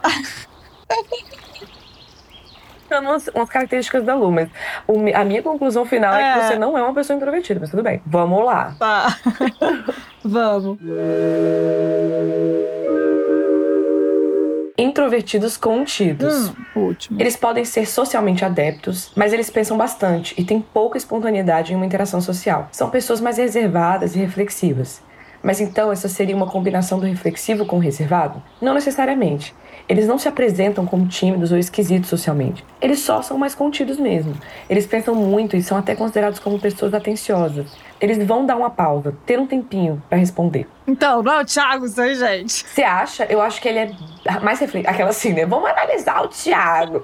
umas, 2.92 3.28
umas 3.30 3.50
características 3.50 4.04
da 4.04 4.16
Lu, 4.16 4.32
mas 4.32 4.50
o, 4.88 4.96
a 5.14 5.24
minha 5.24 5.42
conclusão 5.42 5.86
final 5.86 6.14
é. 6.16 6.22
é. 6.22 6.34
que 6.34 6.46
você 6.46 6.56
não 6.58 6.78
é 6.78 6.82
uma 6.82 6.94
pessoa 6.94 7.16
introvertida, 7.16 7.60
mas 7.60 7.70
tudo 7.70 7.84
bem. 7.84 8.02
Vamos 8.06 8.46
lá. 8.46 8.76
Tá. 8.80 9.18
Vamos. 10.24 10.78
Introvertidos 14.78 15.58
contidos. 15.58 16.54
Hum. 16.76 16.94
Eles 17.18 17.36
podem 17.36 17.66
ser 17.66 17.88
socialmente 17.88 18.46
adeptos, 18.46 19.12
mas 19.16 19.34
eles 19.34 19.50
pensam 19.50 19.76
bastante 19.76 20.36
e 20.40 20.44
têm 20.44 20.62
pouca 20.62 20.98
espontaneidade 20.98 21.74
em 21.74 21.76
uma 21.76 21.86
interação 21.86 22.22
social. 22.22 22.68
São 22.72 22.90
pessoas 22.90 23.20
mais 23.20 23.38
reservadas 23.38 24.16
e 24.16 24.20
reflexivas. 24.20 25.02
Mas 25.48 25.62
então 25.62 25.94
essa 25.94 26.10
seria 26.10 26.36
uma 26.36 26.46
combinação 26.46 27.00
do 27.00 27.06
reflexivo 27.06 27.66
com 27.66 27.78
o 27.78 27.80
reservado? 27.80 28.44
Não 28.62 28.74
necessariamente. 28.74 29.56
Eles 29.88 30.06
não 30.06 30.20
se 30.20 30.28
apresentam 30.28 30.86
como 30.86 31.08
tímidos 31.08 31.54
ou 31.54 31.58
esquisitos 31.58 32.10
socialmente. 32.10 32.66
Eles 32.82 33.00
só 33.00 33.22
são 33.22 33.38
mais 33.38 33.56
contidos 33.56 33.98
mesmo. 33.98 34.34
Eles 34.70 34.86
pensam 34.86 35.16
muito 35.16 35.56
e 35.56 35.64
são 35.64 35.78
até 35.78 35.96
considerados 35.96 36.38
como 36.38 36.60
pessoas 36.60 36.94
atenciosas. 36.94 37.66
Eles 38.00 38.26
vão 38.26 38.46
dar 38.46 38.56
uma 38.56 38.70
pausa, 38.70 39.16
ter 39.26 39.40
um 39.40 39.48
tempinho 39.48 40.02
para 40.10 40.18
responder. 40.18 40.68
Então, 40.88 41.22
não 41.22 41.34
é 41.34 41.42
o 41.42 41.46
Thiago, 41.46 41.86
isso 41.86 42.02
aí, 42.02 42.16
gente. 42.16 42.66
Você 42.66 42.84
acha? 42.84 43.26
Eu 43.26 43.42
acho 43.42 43.62
que 43.62 43.68
ele 43.68 43.80
é 43.80 44.40
mais 44.42 44.60
reflexivo. 44.60 44.94
Aquela 44.94 45.10
assim, 45.10 45.34
né? 45.34 45.46
Vamos 45.46 45.70
analisar 45.70 46.24
o 46.24 46.30
Thiago. 46.30 47.04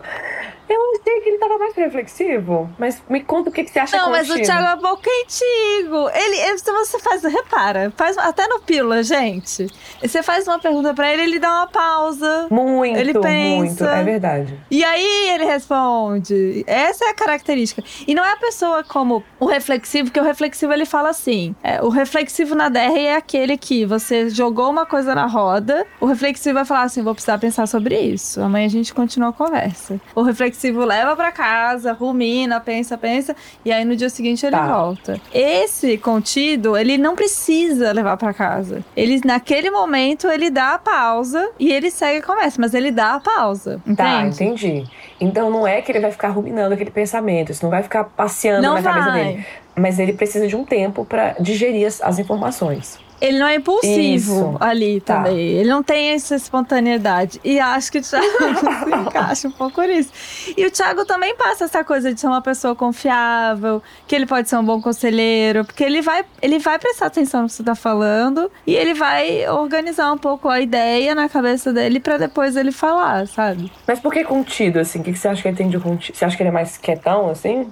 Eu 0.70 0.80
achei 1.02 1.22
que 1.22 1.30
ele 1.30 1.38
tava 1.38 1.58
mais 1.58 1.76
reflexivo. 1.76 2.70
Mas 2.80 3.02
me 3.10 3.22
conta 3.22 3.50
o 3.50 3.54
que, 3.54 3.64
que 3.64 3.72
você 3.72 3.80
acha 3.80 3.98
Não, 3.98 4.10
mas 4.10 4.30
o 4.30 4.36
Thiago 4.36 4.80
é 4.80 4.82
pouco 4.82 5.04
antigo. 5.24 6.10
Ele, 6.14 6.58
se 6.58 6.72
você 6.72 7.00
faz, 7.00 7.24
repara, 7.24 7.92
faz 7.96 8.18
até 8.18 8.48
no 8.48 8.60
pílula, 8.62 9.04
gente. 9.04 9.68
Você 10.02 10.24
faz 10.24 10.48
uma 10.48 10.60
pergunta 10.60 10.94
para 10.94 11.12
ele, 11.12 11.24
ele 11.24 11.40
dá 11.40 11.52
uma 11.52 11.68
pausa. 11.68 12.48
Muito, 12.50 12.98
ele 12.98 13.14
pensa. 13.14 13.56
Muito, 13.56 13.84
é 13.84 14.04
verdade. 14.04 14.58
E 14.72 14.84
aí 14.84 15.30
ele 15.32 15.46
responde. 15.46 16.64
Essa 16.66 17.06
é 17.06 17.10
a 17.10 17.14
característica. 17.14 17.84
E 18.08 18.16
não 18.16 18.24
é 18.24 18.32
a 18.32 18.38
pessoa 18.38 18.84
como 18.84 19.22
o 19.40 19.46
reflexivo, 19.46 20.12
que 20.12 20.20
o 20.20 20.24
reflexivo 20.24 20.72
ele 20.72 20.83
fala 20.86 21.10
assim: 21.10 21.56
é, 21.64 21.82
o 21.82 21.90
reflexivo 21.90 22.56
na 22.56 22.70
DR 22.70 22.98
é 22.98 23.16
aquele 23.16 23.58
que 23.58 23.86
você 23.86 24.30
jogou 24.30 24.70
uma 24.70 24.86
coisa 24.86 25.14
na 25.16 25.26
roda, 25.26 25.86
o 26.00 26.06
reflexivo 26.06 26.56
vai 26.56 26.66
falar 26.66 26.84
assim: 26.84 27.02
vou 27.02 27.14
precisar 27.14 27.38
pensar 27.38 27.68
sobre 27.68 28.00
isso. 28.00 28.42
Amanhã 28.42 28.66
a 28.66 28.70
gente 28.70 28.94
continua 28.94 29.30
a 29.30 29.34
conversa. 29.34 30.00
O 30.16 30.22
reflexivo 30.22 30.84
leva 30.86 31.16
para 31.16 31.32
casa, 31.32 31.94
rumina, 31.94 32.60
pensa, 32.60 32.98
pensa, 32.98 33.36
e 33.64 33.72
aí 33.72 33.86
no 33.86 33.96
dia 33.96 34.10
seguinte 34.10 34.46
ele 34.46 34.56
tá. 34.56 34.68
volta. 34.68 35.20
Esse 35.34 35.98
contido, 35.98 36.78
ele 36.78 36.98
não 36.98 37.16
precisa 37.16 37.92
levar 37.92 38.18
para 38.18 38.34
casa. 38.34 38.84
Ele, 38.96 39.22
naquele 39.26 39.70
momento, 39.70 40.28
ele 40.28 40.50
dá 40.50 40.76
a 40.76 40.80
pausa 40.80 41.50
e 41.60 41.72
ele 41.72 41.90
segue 41.90 42.20
a 42.20 42.22
conversa, 42.22 42.60
mas 42.60 42.74
ele 42.74 42.92
dá 42.92 43.16
a 43.16 43.20
pausa. 43.20 43.82
Tá, 43.96 44.24
entende? 44.24 44.38
Tá, 44.38 44.44
entendi. 44.44 44.84
Então 45.20 45.50
não 45.50 45.68
é 45.68 45.82
que 45.82 45.92
ele 45.92 46.00
vai 46.00 46.12
ficar 46.12 46.30
ruminando 46.30 46.74
aquele 46.74 46.92
pensamento, 46.92 47.52
isso 47.52 47.64
não 47.64 47.70
vai 47.70 47.84
ficar 47.84 48.04
passeando 48.04 48.62
não 48.62 48.76
na 48.76 48.82
vai. 48.82 48.94
cabeça 48.94 49.12
dele. 49.12 49.46
Mas 49.76 50.00
ele 50.00 50.14
precisa 50.14 50.48
de 50.48 50.56
um 50.56 50.64
tempo 50.64 51.06
para 51.06 51.36
digerir 51.40 51.88
as, 51.88 52.02
as 52.02 52.20
informações. 52.20 53.00
Ele 53.24 53.40
não 53.40 53.48
é 53.48 53.56
impulsivo 53.56 54.34
Isso. 54.34 54.58
ali 54.60 55.00
tá. 55.00 55.16
também. 55.16 55.40
Ele 55.40 55.70
não 55.70 55.82
tem 55.82 56.10
essa 56.10 56.36
espontaneidade. 56.36 57.40
E 57.42 57.58
acho 57.58 57.90
que 57.90 58.00
o 58.00 58.02
Thiago 58.02 58.28
se 58.84 58.96
encaixa 58.96 59.48
um 59.48 59.52
pouco 59.52 59.82
nisso. 59.82 60.12
E 60.58 60.66
o 60.66 60.70
Thiago 60.70 61.06
também 61.06 61.34
passa 61.38 61.64
essa 61.64 61.86
coisa 61.86 62.14
de 62.14 62.20
ser 62.20 62.28
uma 62.28 62.42
pessoa 62.42 62.76
confiável, 62.76 63.82
que 64.06 64.14
ele 64.14 64.26
pode 64.26 64.50
ser 64.50 64.58
um 64.58 64.66
bom 64.66 64.82
conselheiro, 64.82 65.64
porque 65.64 65.86
ele 65.86 66.02
vai, 66.02 66.26
ele 66.42 66.60
vai 66.60 66.78
prestar 66.78 67.06
atenção 67.06 67.44
no 67.44 67.48
que 67.48 67.54
você 67.54 67.64
tá 67.64 67.76
falando 67.76 68.52
e 68.68 68.76
ele 68.76 68.94
vai 68.94 69.48
organizar 69.48 70.12
um 70.12 70.18
pouco 70.18 70.50
a 70.50 70.60
ideia 70.60 71.16
na 71.16 71.30
cabeça 71.30 71.72
dele 71.72 72.02
para 72.02 72.18
depois 72.18 72.58
ele 72.58 72.74
falar, 72.74 73.26
sabe? 73.30 73.72
Mas 73.88 74.02
por 74.02 74.12
que 74.12 74.26
contido, 74.26 74.80
assim? 74.80 75.00
O 75.00 75.04
que 75.04 75.16
você 75.16 75.30
acha 75.30 75.42
que 75.42 75.48
ele 75.48 75.56
tem 75.56 75.70
de 75.70 75.80
contido? 75.80 76.14
Você 76.14 76.26
acha 76.26 76.36
que 76.36 76.44
ele 76.44 76.50
é 76.50 76.54
mais 76.54 76.78
quietão, 76.78 77.30
assim? 77.30 77.72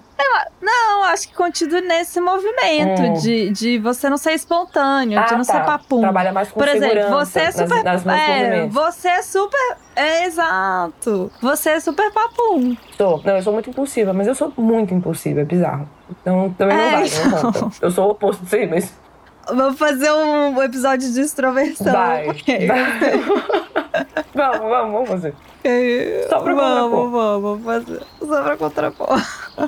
Não, 0.61 1.03
acho 1.03 1.27
que 1.27 1.33
contido 1.33 1.79
nesse 1.81 2.19
movimento 2.19 3.01
hum. 3.01 3.13
de, 3.13 3.49
de 3.49 3.79
você 3.79 4.09
não 4.09 4.17
ser 4.17 4.33
espontâneo, 4.33 5.19
ah, 5.19 5.23
de 5.23 5.31
não 5.33 5.43
tá. 5.43 5.53
ser 5.53 5.63
papum. 5.65 6.01
Trabalha 6.01 6.31
mais 6.31 6.51
com 6.51 6.59
Por 6.59 6.67
exemplo, 6.67 7.09
você 7.09 7.39
é 7.39 7.51
super. 7.51 7.83
Nas, 7.83 8.03
nas 8.03 8.19
é, 8.19 8.67
você 8.67 9.07
é 9.07 9.21
super. 9.21 9.77
É, 9.95 10.25
exato. 10.25 11.31
Você 11.41 11.71
é 11.71 11.79
super 11.79 12.11
papum. 12.11 12.75
Sou. 12.97 13.21
Não, 13.23 13.35
eu 13.35 13.41
sou 13.41 13.53
muito 13.53 13.69
impulsiva, 13.69 14.13
mas 14.13 14.27
eu 14.27 14.35
sou 14.35 14.53
muito 14.57 14.93
impulsiva, 14.93 15.41
é 15.41 15.45
bizarro. 15.45 15.87
Então 16.09 16.53
também 16.57 16.77
não 16.77 16.83
é, 16.83 16.91
vai, 16.91 17.07
então. 17.07 17.51
não 17.61 17.71
Eu 17.81 17.91
sou 17.91 18.07
o 18.07 18.11
oposto 18.11 18.55
aí, 18.55 18.67
mas. 18.67 18.93
Vamos 19.47 19.77
fazer 19.77 20.11
um 20.11 20.61
episódio 20.61 21.11
de 21.11 21.21
extroversão. 21.21 21.91
Vai. 21.91 22.27
Vai. 22.27 22.33
vamos, 24.33 24.59
vamos, 24.59 24.91
vamos 24.93 25.09
fazer. 25.09 25.33
Só 26.29 26.39
pra 26.39 26.53
vamos, 26.53 27.11
vamos 27.11 27.63
fazer. 27.63 28.01
Só 28.19 28.43
pra 28.43 28.57
contrapor. 28.57 29.21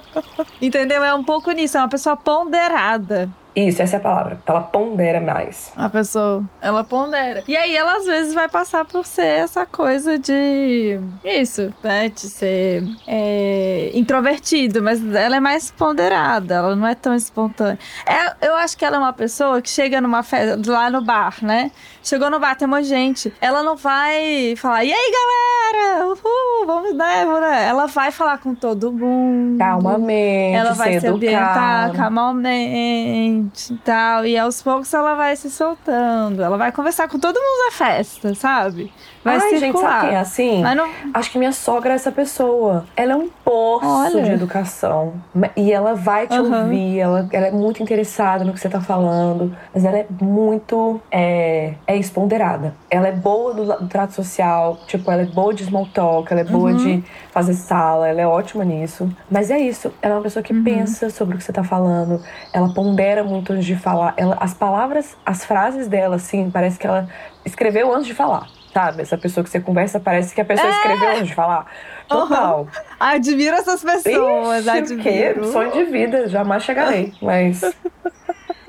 Entendeu? 0.61 1.03
É 1.03 1.13
um 1.13 1.23
pouco 1.23 1.51
nisso, 1.51 1.77
é 1.77 1.81
uma 1.81 1.89
pessoa 1.89 2.15
ponderada. 2.15 3.29
Isso, 3.55 3.83
essa 3.83 3.97
é 3.97 3.99
a 3.99 4.01
palavra. 4.01 4.41
Ela 4.45 4.61
pondera 4.61 5.21
mais. 5.21 5.71
A 5.75 5.87
pessoa, 5.87 6.43
ela 6.59 6.83
pondera. 6.83 7.43
E 7.47 7.55
aí 7.55 7.75
ela 7.75 7.97
às 7.97 8.05
vezes 8.05 8.33
vai 8.33 8.49
passar 8.49 8.83
por 8.83 9.05
ser 9.05 9.25
essa 9.25 9.65
coisa 9.65 10.17
de. 10.17 10.99
Isso, 11.23 11.71
né? 11.83 12.09
De 12.09 12.21
ser 12.21 12.83
é, 13.07 13.91
introvertido, 13.93 14.81
mas 14.81 15.03
ela 15.13 15.35
é 15.35 15.39
mais 15.39 15.69
ponderada, 15.69 16.55
ela 16.55 16.75
não 16.75 16.87
é 16.87 16.95
tão 16.95 17.13
espontânea. 17.13 17.77
É, 18.07 18.47
eu 18.47 18.55
acho 18.55 18.75
que 18.75 18.83
ela 18.83 18.95
é 18.95 18.99
uma 18.99 19.13
pessoa 19.13 19.61
que 19.61 19.69
chega 19.69 20.01
numa 20.01 20.23
festa, 20.23 20.59
lá 20.71 20.89
no 20.89 21.03
bar, 21.03 21.37
né? 21.43 21.71
Chegou 22.01 22.31
no 22.31 22.39
bar, 22.39 22.55
tem 22.55 22.67
uma 22.67 22.81
gente. 22.81 23.31
Ela 23.39 23.61
não 23.61 23.75
vai 23.75 24.55
falar, 24.57 24.83
e 24.83 24.91
aí 24.91 25.11
galera? 25.11 25.82
Uhul, 26.05 26.65
vamos, 26.65 26.95
né? 26.95 27.23
Ela 27.67 27.87
vai 27.87 28.11
falar 28.11 28.37
com 28.37 28.53
todo 28.55 28.91
mundo. 28.91 29.57
Calmamente. 29.57 30.55
Ela 30.55 30.73
vai 30.73 30.93
se, 30.93 31.01
se 31.01 31.07
ambientar 31.07 31.93
calmamente 31.93 33.73
e 33.73 33.77
tal. 33.77 34.25
E 34.25 34.37
aos 34.37 34.61
poucos 34.61 34.93
ela 34.93 35.15
vai 35.15 35.35
se 35.35 35.49
soltando. 35.49 36.43
Ela 36.43 36.57
vai 36.57 36.71
conversar 36.71 37.07
com 37.07 37.19
todo 37.19 37.35
mundo 37.35 37.65
na 37.65 37.71
festa, 37.71 38.33
sabe? 38.35 38.91
vai 39.23 39.35
Ai, 39.35 39.49
circular. 39.49 39.59
gente, 39.59 39.79
sabe 39.79 40.07
quem 40.07 40.15
é 40.15 40.19
assim? 40.19 40.61
Não... 40.75 40.89
Acho 41.13 41.31
que 41.31 41.37
minha 41.37 41.51
sogra 41.51 41.93
é 41.93 41.95
essa 41.95 42.11
pessoa. 42.11 42.85
Ela 42.95 43.13
é 43.13 43.15
um 43.15 43.29
poço 43.43 43.87
Olha. 43.87 44.23
de 44.23 44.31
educação. 44.31 45.13
E 45.55 45.71
ela 45.71 45.95
vai 45.95 46.27
te 46.27 46.37
uhum. 46.37 46.63
ouvir, 46.63 46.99
ela, 46.99 47.27
ela, 47.31 47.47
é 47.47 47.51
muito 47.51 47.81
interessada 47.81 48.43
no 48.43 48.53
que 48.53 48.59
você 48.59 48.69
tá 48.69 48.81
falando. 48.81 49.55
Mas 49.73 49.85
ela 49.85 49.97
é 49.97 50.05
muito 50.21 50.99
é, 51.09 51.75
é 51.87 51.95
esponderada. 51.95 52.75
Ela 52.89 53.07
é 53.07 53.11
boa 53.11 53.53
do, 53.53 53.65
do, 53.65 53.87
trato 53.87 54.13
social, 54.13 54.77
tipo, 54.87 55.09
ela 55.09 55.21
é 55.21 55.25
boa 55.25 55.53
de 55.53 55.63
small 55.73 55.87
talk, 55.87 56.31
ela 56.31 56.41
é 56.41 56.43
boa 56.43 56.71
uhum. 56.71 56.77
de 56.77 57.03
fazer 57.31 57.55
sala, 57.55 58.07
ela 58.07 58.21
é 58.21 58.27
ótima 58.27 58.63
nisso. 58.63 59.09
Mas 59.29 59.49
é 59.49 59.59
isso, 59.59 59.91
ela 60.01 60.13
é 60.13 60.17
uma 60.17 60.23
pessoa 60.23 60.43
que 60.43 60.53
uhum. 60.53 60.63
pensa 60.63 61.09
sobre 61.09 61.35
o 61.35 61.37
que 61.39 61.43
você 61.43 61.51
tá 61.51 61.63
falando, 61.63 62.21
ela 62.53 62.71
pondera 62.73 63.23
muito 63.23 63.51
antes 63.51 63.65
de 63.65 63.75
falar. 63.75 64.13
Ela, 64.15 64.37
as 64.39 64.53
palavras, 64.53 65.17
as 65.25 65.43
frases 65.43 65.87
dela, 65.87 66.17
assim, 66.17 66.51
parece 66.51 66.77
que 66.77 66.85
ela 66.85 67.09
escreveu 67.43 67.93
antes 67.93 68.07
de 68.07 68.13
falar. 68.13 68.47
Sabe? 68.71 69.03
Essa 69.03 69.17
pessoa 69.17 69.43
que 69.43 69.51
você 69.51 69.59
conversa 69.59 69.99
parece 69.99 70.33
que 70.33 70.41
a 70.41 70.45
pessoa 70.45 70.67
é. 70.67 70.71
escreveu 70.71 71.09
antes 71.11 71.27
de 71.27 71.35
falar. 71.35 71.67
Total. 72.07 72.61
Uhum. 72.61 72.67
Admiro 72.99 73.55
essas 73.55 73.83
pessoas, 73.83 74.65
Ixi, 74.65 74.69
admiro. 74.69 75.41
Que 75.41 75.47
sonho 75.51 75.71
de 75.71 75.83
vida, 75.85 76.27
jamais 76.27 76.63
chegarei, 76.63 77.13
mas 77.21 77.61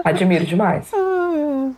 admiro 0.05 0.45
demais. 0.45 0.90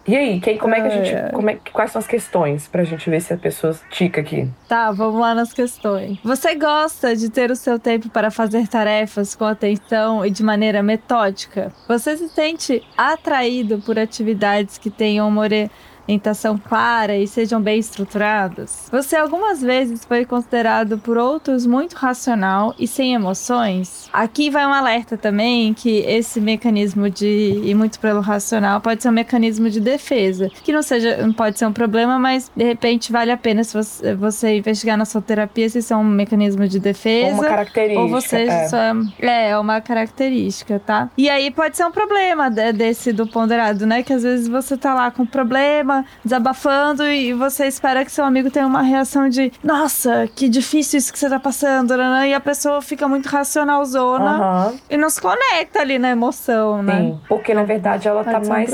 E 0.06 0.16
aí, 0.16 0.40
quem, 0.40 0.58
como 0.58 0.74
é 0.74 0.80
que 0.80 0.86
a 0.86 0.90
gente, 0.90 1.32
como 1.32 1.50
é, 1.50 1.58
quais 1.72 1.90
são 1.90 1.98
as 1.98 2.06
questões 2.06 2.68
pra 2.68 2.84
gente 2.84 3.08
ver 3.08 3.20
se 3.20 3.32
a 3.32 3.36
pessoa 3.36 3.74
tica 3.90 4.20
aqui? 4.20 4.48
Tá, 4.68 4.92
vamos 4.92 5.20
lá 5.20 5.34
nas 5.34 5.52
questões. 5.52 6.18
Você 6.22 6.54
gosta 6.54 7.16
de 7.16 7.28
ter 7.28 7.50
o 7.50 7.56
seu 7.56 7.78
tempo 7.78 8.08
para 8.08 8.30
fazer 8.30 8.68
tarefas 8.68 9.34
com 9.34 9.44
atenção 9.44 10.24
e 10.24 10.30
de 10.30 10.42
maneira 10.42 10.82
metódica? 10.82 11.72
Você 11.88 12.16
se 12.16 12.28
sente 12.28 12.82
atraído 12.96 13.78
por 13.78 13.98
atividades 13.98 14.78
que 14.78 14.90
tenham 14.90 15.30
more 15.30 15.70
orientação 16.06 16.56
clara 16.56 17.16
e 17.16 17.26
sejam 17.26 17.60
bem 17.60 17.78
estruturadas? 17.78 18.88
Você 18.90 19.16
algumas 19.16 19.60
vezes 19.60 20.04
foi 20.04 20.24
considerado 20.24 20.98
por 20.98 21.18
outros 21.18 21.66
muito 21.66 21.94
racional 21.94 22.74
e 22.78 22.86
sem 22.86 23.14
emoções? 23.14 24.08
Aqui 24.12 24.48
vai 24.48 24.66
um 24.66 24.72
alerta 24.72 25.16
também 25.16 25.74
que 25.74 25.98
esse 25.98 26.40
mecanismo 26.40 27.10
de 27.10 27.26
ir 27.26 27.74
muito 27.74 27.98
pelo 27.98 28.20
racional 28.20 28.80
pode 28.80 29.02
ser 29.02 29.08
um 29.08 29.12
mecanismo 29.12 29.68
de 29.68 29.80
defesa, 29.80 30.50
que 30.62 30.72
não 30.72 30.82
seja, 30.82 31.26
não 31.26 31.32
pode 31.32 31.58
ser 31.58 31.66
um 31.66 31.72
problema, 31.72 32.18
mas 32.18 32.50
de 32.54 32.64
repente 32.64 33.10
vale 33.10 33.30
a 33.30 33.36
pena 33.36 33.64
se 33.64 33.74
você, 33.74 34.14
você 34.14 34.58
investigar 34.58 34.96
na 34.96 35.04
sua 35.04 35.20
terapia 35.20 35.68
se 35.68 35.78
isso 35.78 35.92
é 35.92 35.96
um 35.96 36.04
mecanismo 36.04 36.66
de 36.68 36.78
defesa 36.78 37.28
ou 37.28 37.32
uma 37.34 37.48
característica, 37.48 38.00
ou 38.00 38.08
você 38.08 38.36
é. 38.42 38.68
Só, 38.68 38.76
é, 39.18 39.50
é 39.50 39.58
uma 39.58 39.80
característica, 39.80 40.80
tá? 40.84 41.10
E 41.16 41.28
aí 41.28 41.50
pode 41.50 41.76
ser 41.76 41.84
um 41.84 41.90
problema 41.90 42.50
desse 42.50 43.12
do 43.12 43.26
ponderado, 43.26 43.86
né? 43.86 44.02
Que 44.02 44.12
às 44.12 44.22
vezes 44.22 44.48
você 44.48 44.76
tá 44.76 44.94
lá 44.94 45.10
com 45.10 45.26
problema 45.26 45.95
desabafando 46.24 47.04
e 47.04 47.32
você 47.32 47.66
espera 47.66 48.04
que 48.04 48.10
seu 48.10 48.24
amigo 48.24 48.50
tenha 48.50 48.66
uma 48.66 48.82
reação 48.82 49.28
de 49.28 49.52
nossa, 49.62 50.28
que 50.34 50.48
difícil 50.48 50.98
isso 50.98 51.12
que 51.12 51.18
você 51.18 51.28
tá 51.28 51.38
passando, 51.38 51.96
né? 51.96 52.28
E 52.28 52.34
a 52.34 52.40
pessoa 52.40 52.82
fica 52.82 53.06
muito 53.06 53.26
racionalzona 53.26 54.68
uhum. 54.68 54.78
e 54.90 54.96
não 54.96 55.10
se 55.10 55.20
conecta 55.20 55.80
ali 55.80 55.98
na 55.98 56.10
emoção, 56.10 56.82
né? 56.82 57.00
Sim, 57.00 57.20
porque 57.28 57.54
na 57.54 57.64
verdade 57.64 58.08
ela 58.08 58.24
Pode 58.24 58.42
tá 58.42 58.48
mais. 58.48 58.72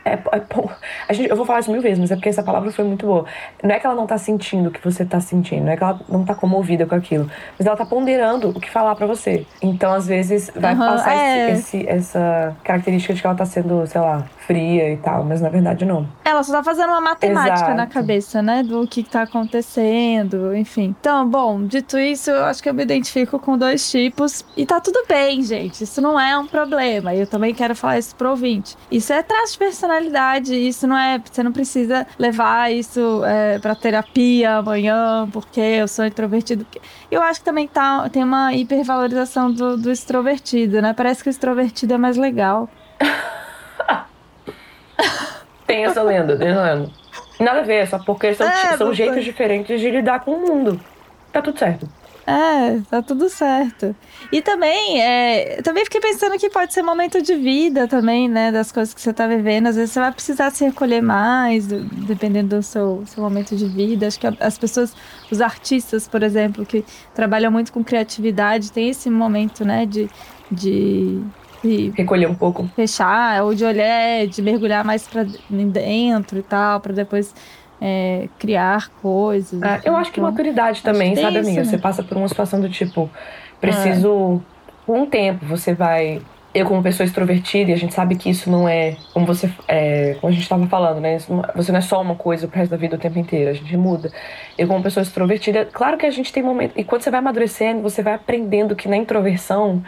é, 0.03 0.13
é 0.13 0.19
a 1.07 1.13
gente, 1.13 1.29
eu 1.29 1.35
vou 1.35 1.45
falar 1.45 1.59
isso 1.59 1.71
mil 1.71 1.81
vezes, 1.81 1.99
mas 1.99 2.11
é 2.11 2.15
porque 2.15 2.29
essa 2.29 2.43
palavra 2.43 2.71
foi 2.71 2.85
muito 2.85 3.05
boa. 3.05 3.25
Não 3.63 3.71
é 3.73 3.79
que 3.79 3.85
ela 3.85 3.95
não 3.95 4.07
tá 4.07 4.17
sentindo 4.17 4.69
o 4.69 4.71
que 4.71 4.83
você 4.83 5.05
tá 5.05 5.19
sentindo, 5.19 5.65
não 5.65 5.71
é 5.71 5.77
que 5.77 5.83
ela 5.83 5.99
não 6.09 6.23
tá 6.23 6.33
comovida 6.33 6.85
com 6.85 6.95
aquilo, 6.95 7.29
mas 7.57 7.65
ela 7.65 7.75
tá 7.75 7.85
ponderando 7.85 8.49
o 8.49 8.59
que 8.59 8.69
falar 8.69 8.95
para 8.95 9.05
você. 9.05 9.45
Então, 9.61 9.93
às 9.93 10.07
vezes, 10.07 10.51
vai 10.55 10.73
uhum, 10.73 10.79
passar 10.79 11.15
é. 11.15 11.51
esse, 11.51 11.77
esse, 11.77 11.89
essa 11.89 12.55
característica 12.63 13.13
de 13.13 13.21
que 13.21 13.27
ela 13.27 13.35
tá 13.35 13.45
sendo, 13.45 13.85
sei 13.85 14.01
lá, 14.01 14.25
fria 14.51 14.91
e 14.91 14.97
tal, 14.97 15.23
mas 15.23 15.39
na 15.39 15.49
verdade 15.49 15.85
não. 15.85 16.07
Ela 16.25 16.43
só 16.43 16.51
tá 16.51 16.63
fazendo 16.63 16.89
uma 16.89 17.01
matemática 17.01 17.53
Exato. 17.53 17.73
na 17.73 17.87
cabeça, 17.87 18.41
né? 18.41 18.63
Do 18.63 18.87
que, 18.87 19.03
tá 19.03 19.23
acontecendo, 19.23 20.55
enfim. 20.55 20.95
Então, 20.99 21.27
bom, 21.27 21.63
dito 21.63 21.97
isso, 21.97 22.31
eu 22.31 22.45
acho 22.45 22.61
que 22.61 22.69
eu 22.69 22.73
me 22.73 22.83
identifico 22.83 23.39
com 23.39 23.57
dois 23.57 23.89
tipos. 23.89 24.45
E 24.55 24.65
tá 24.65 24.79
tudo 24.79 25.03
bem, 25.07 25.41
gente. 25.41 25.83
Isso 25.83 26.01
não 26.01 26.19
é 26.19 26.37
um 26.37 26.47
problema. 26.47 27.13
E 27.13 27.19
eu 27.21 27.27
também 27.27 27.53
quero 27.53 27.75
falar 27.75 27.99
isso 27.99 28.15
pro 28.15 28.29
ouvinte. 28.29 28.75
Isso 28.89 29.11
é 29.13 29.21
traço 29.21 29.53
de 29.53 29.59
personalidade. 29.59 29.90
Isso 30.55 30.87
não 30.87 30.97
é. 30.97 31.19
Você 31.19 31.43
não 31.43 31.51
precisa 31.51 32.07
levar 32.17 32.71
isso 32.71 33.23
é, 33.25 33.59
pra 33.59 33.75
terapia 33.75 34.57
amanhã, 34.57 35.27
porque 35.31 35.59
eu 35.59 35.87
sou 35.87 36.05
introvertido. 36.05 36.65
Eu 37.09 37.21
acho 37.21 37.39
que 37.39 37.45
também 37.45 37.67
tá, 37.67 38.07
tem 38.09 38.23
uma 38.23 38.53
hipervalorização 38.53 39.51
do, 39.51 39.77
do 39.77 39.91
extrovertido, 39.91 40.81
né? 40.81 40.93
Parece 40.93 41.23
que 41.23 41.29
o 41.29 41.31
extrovertido 41.31 41.93
é 41.93 41.97
mais 41.97 42.17
legal. 42.17 42.69
Tem 45.71 45.85
essa 45.85 46.03
lenda, 46.03 46.37
tem 46.37 46.49
essa 46.49 46.61
lenda. 46.61 46.89
Nada 47.39 47.59
a 47.59 47.63
ver, 47.63 47.87
só 47.87 47.97
porque 47.97 48.33
são, 48.35 48.45
é, 48.45 48.75
são 48.75 48.93
jeitos 48.93 49.23
diferentes 49.23 49.79
de 49.79 49.89
lidar 49.89 50.19
com 50.19 50.31
o 50.31 50.41
mundo. 50.41 50.77
Tá 51.31 51.41
tudo 51.41 51.57
certo. 51.57 51.87
É, 52.25 52.79
tá 52.89 53.01
tudo 53.01 53.29
certo. 53.29 53.95
E 54.31 54.41
também, 54.41 55.01
é, 55.01 55.61
também 55.63 55.83
fiquei 55.83 55.99
pensando 55.99 56.37
que 56.37 56.49
pode 56.49 56.73
ser 56.73 56.83
momento 56.83 57.21
de 57.21 57.35
vida 57.35 57.87
também, 57.87 58.29
né? 58.29 58.51
Das 58.51 58.71
coisas 58.71 58.93
que 58.93 59.01
você 59.01 59.11
tá 59.11 59.25
vivendo. 59.27 59.67
Às 59.67 59.75
vezes 59.75 59.91
você 59.91 59.99
vai 59.99 60.11
precisar 60.11 60.51
se 60.51 60.63
recolher 60.63 61.01
mais, 61.01 61.67
dependendo 61.67 62.57
do 62.57 62.63
seu, 62.63 63.03
seu 63.07 63.23
momento 63.23 63.55
de 63.55 63.65
vida. 63.67 64.07
Acho 64.07 64.19
que 64.19 64.27
as 64.39 64.57
pessoas, 64.57 64.95
os 65.31 65.41
artistas, 65.41 66.07
por 66.07 66.21
exemplo, 66.21 66.65
que 66.65 66.85
trabalham 67.15 67.51
muito 67.51 67.73
com 67.73 67.83
criatividade, 67.83 68.71
tem 68.71 68.89
esse 68.89 69.09
momento, 69.09 69.65
né? 69.65 69.85
De, 69.85 70.07
de 70.51 71.21
de 71.63 71.91
recolher 71.95 72.27
um 72.27 72.33
pouco. 72.33 72.67
Fechar, 72.75 73.43
ou 73.43 73.53
de 73.53 73.63
olhar, 73.63 74.25
de 74.27 74.41
mergulhar 74.41 74.83
mais 74.83 75.07
para 75.07 75.25
dentro 75.49 76.39
e 76.39 76.41
tal, 76.43 76.79
para 76.79 76.91
depois 76.93 77.33
é, 77.81 78.29
criar 78.37 78.89
coisas. 79.01 79.61
É, 79.61 79.81
eu 79.83 79.95
acho 79.95 80.11
que 80.11 80.21
maturidade 80.21 80.83
também, 80.83 81.15
sabe, 81.15 81.39
isso, 81.39 81.47
amiga? 81.47 81.63
Né? 81.63 81.65
Você 81.65 81.77
passa 81.77 82.03
por 82.03 82.15
uma 82.15 82.27
situação 82.27 82.61
do 82.61 82.69
tipo, 82.69 83.09
preciso. 83.59 84.41
É. 84.47 84.51
Um 84.91 85.05
tempo 85.05 85.45
você 85.45 85.73
vai 85.73 86.21
eu 86.53 86.65
como 86.65 86.83
pessoa 86.83 87.05
extrovertida, 87.05 87.71
e 87.71 87.73
a 87.73 87.77
gente 87.77 87.93
sabe 87.93 88.15
que 88.15 88.29
isso 88.29 88.49
não 88.49 88.67
é, 88.67 88.97
como 89.13 89.25
você, 89.25 89.49
é, 89.67 90.17
como 90.19 90.29
a 90.29 90.33
gente 90.33 90.43
estava 90.43 90.67
falando, 90.67 90.99
né? 90.99 91.17
Não, 91.29 91.41
você 91.55 91.71
não 91.71 91.79
é 91.79 91.81
só 91.81 92.01
uma 92.01 92.15
coisa 92.15 92.47
pro 92.47 92.57
resto 92.57 92.71
da 92.71 92.77
vida 92.77 92.97
o 92.97 92.99
tempo 92.99 93.17
inteiro, 93.17 93.49
a 93.49 93.53
gente 93.53 93.75
muda. 93.77 94.11
Eu 94.57 94.67
como 94.67 94.83
pessoa 94.83 95.01
extrovertida, 95.01 95.65
claro 95.71 95.97
que 95.97 96.05
a 96.05 96.11
gente 96.11 96.31
tem 96.33 96.43
momentos, 96.43 96.77
e 96.77 96.83
quando 96.83 97.03
você 97.03 97.09
vai 97.09 97.19
amadurecendo, 97.19 97.81
você 97.81 98.03
vai 98.03 98.13
aprendendo 98.13 98.75
que 98.75 98.89
na 98.89 98.97
introversão 98.97 99.81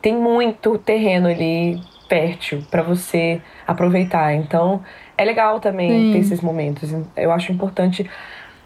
tem 0.00 0.16
muito 0.16 0.78
terreno 0.78 1.28
ali 1.28 1.78
fértil 2.08 2.64
para 2.70 2.82
você 2.82 3.40
aproveitar. 3.66 4.34
Então, 4.34 4.82
é 5.20 5.24
legal 5.24 5.60
também 5.60 5.90
Sim. 5.90 6.12
ter 6.12 6.18
esses 6.20 6.40
momentos. 6.40 6.90
Eu 7.14 7.30
acho 7.30 7.52
importante 7.52 8.08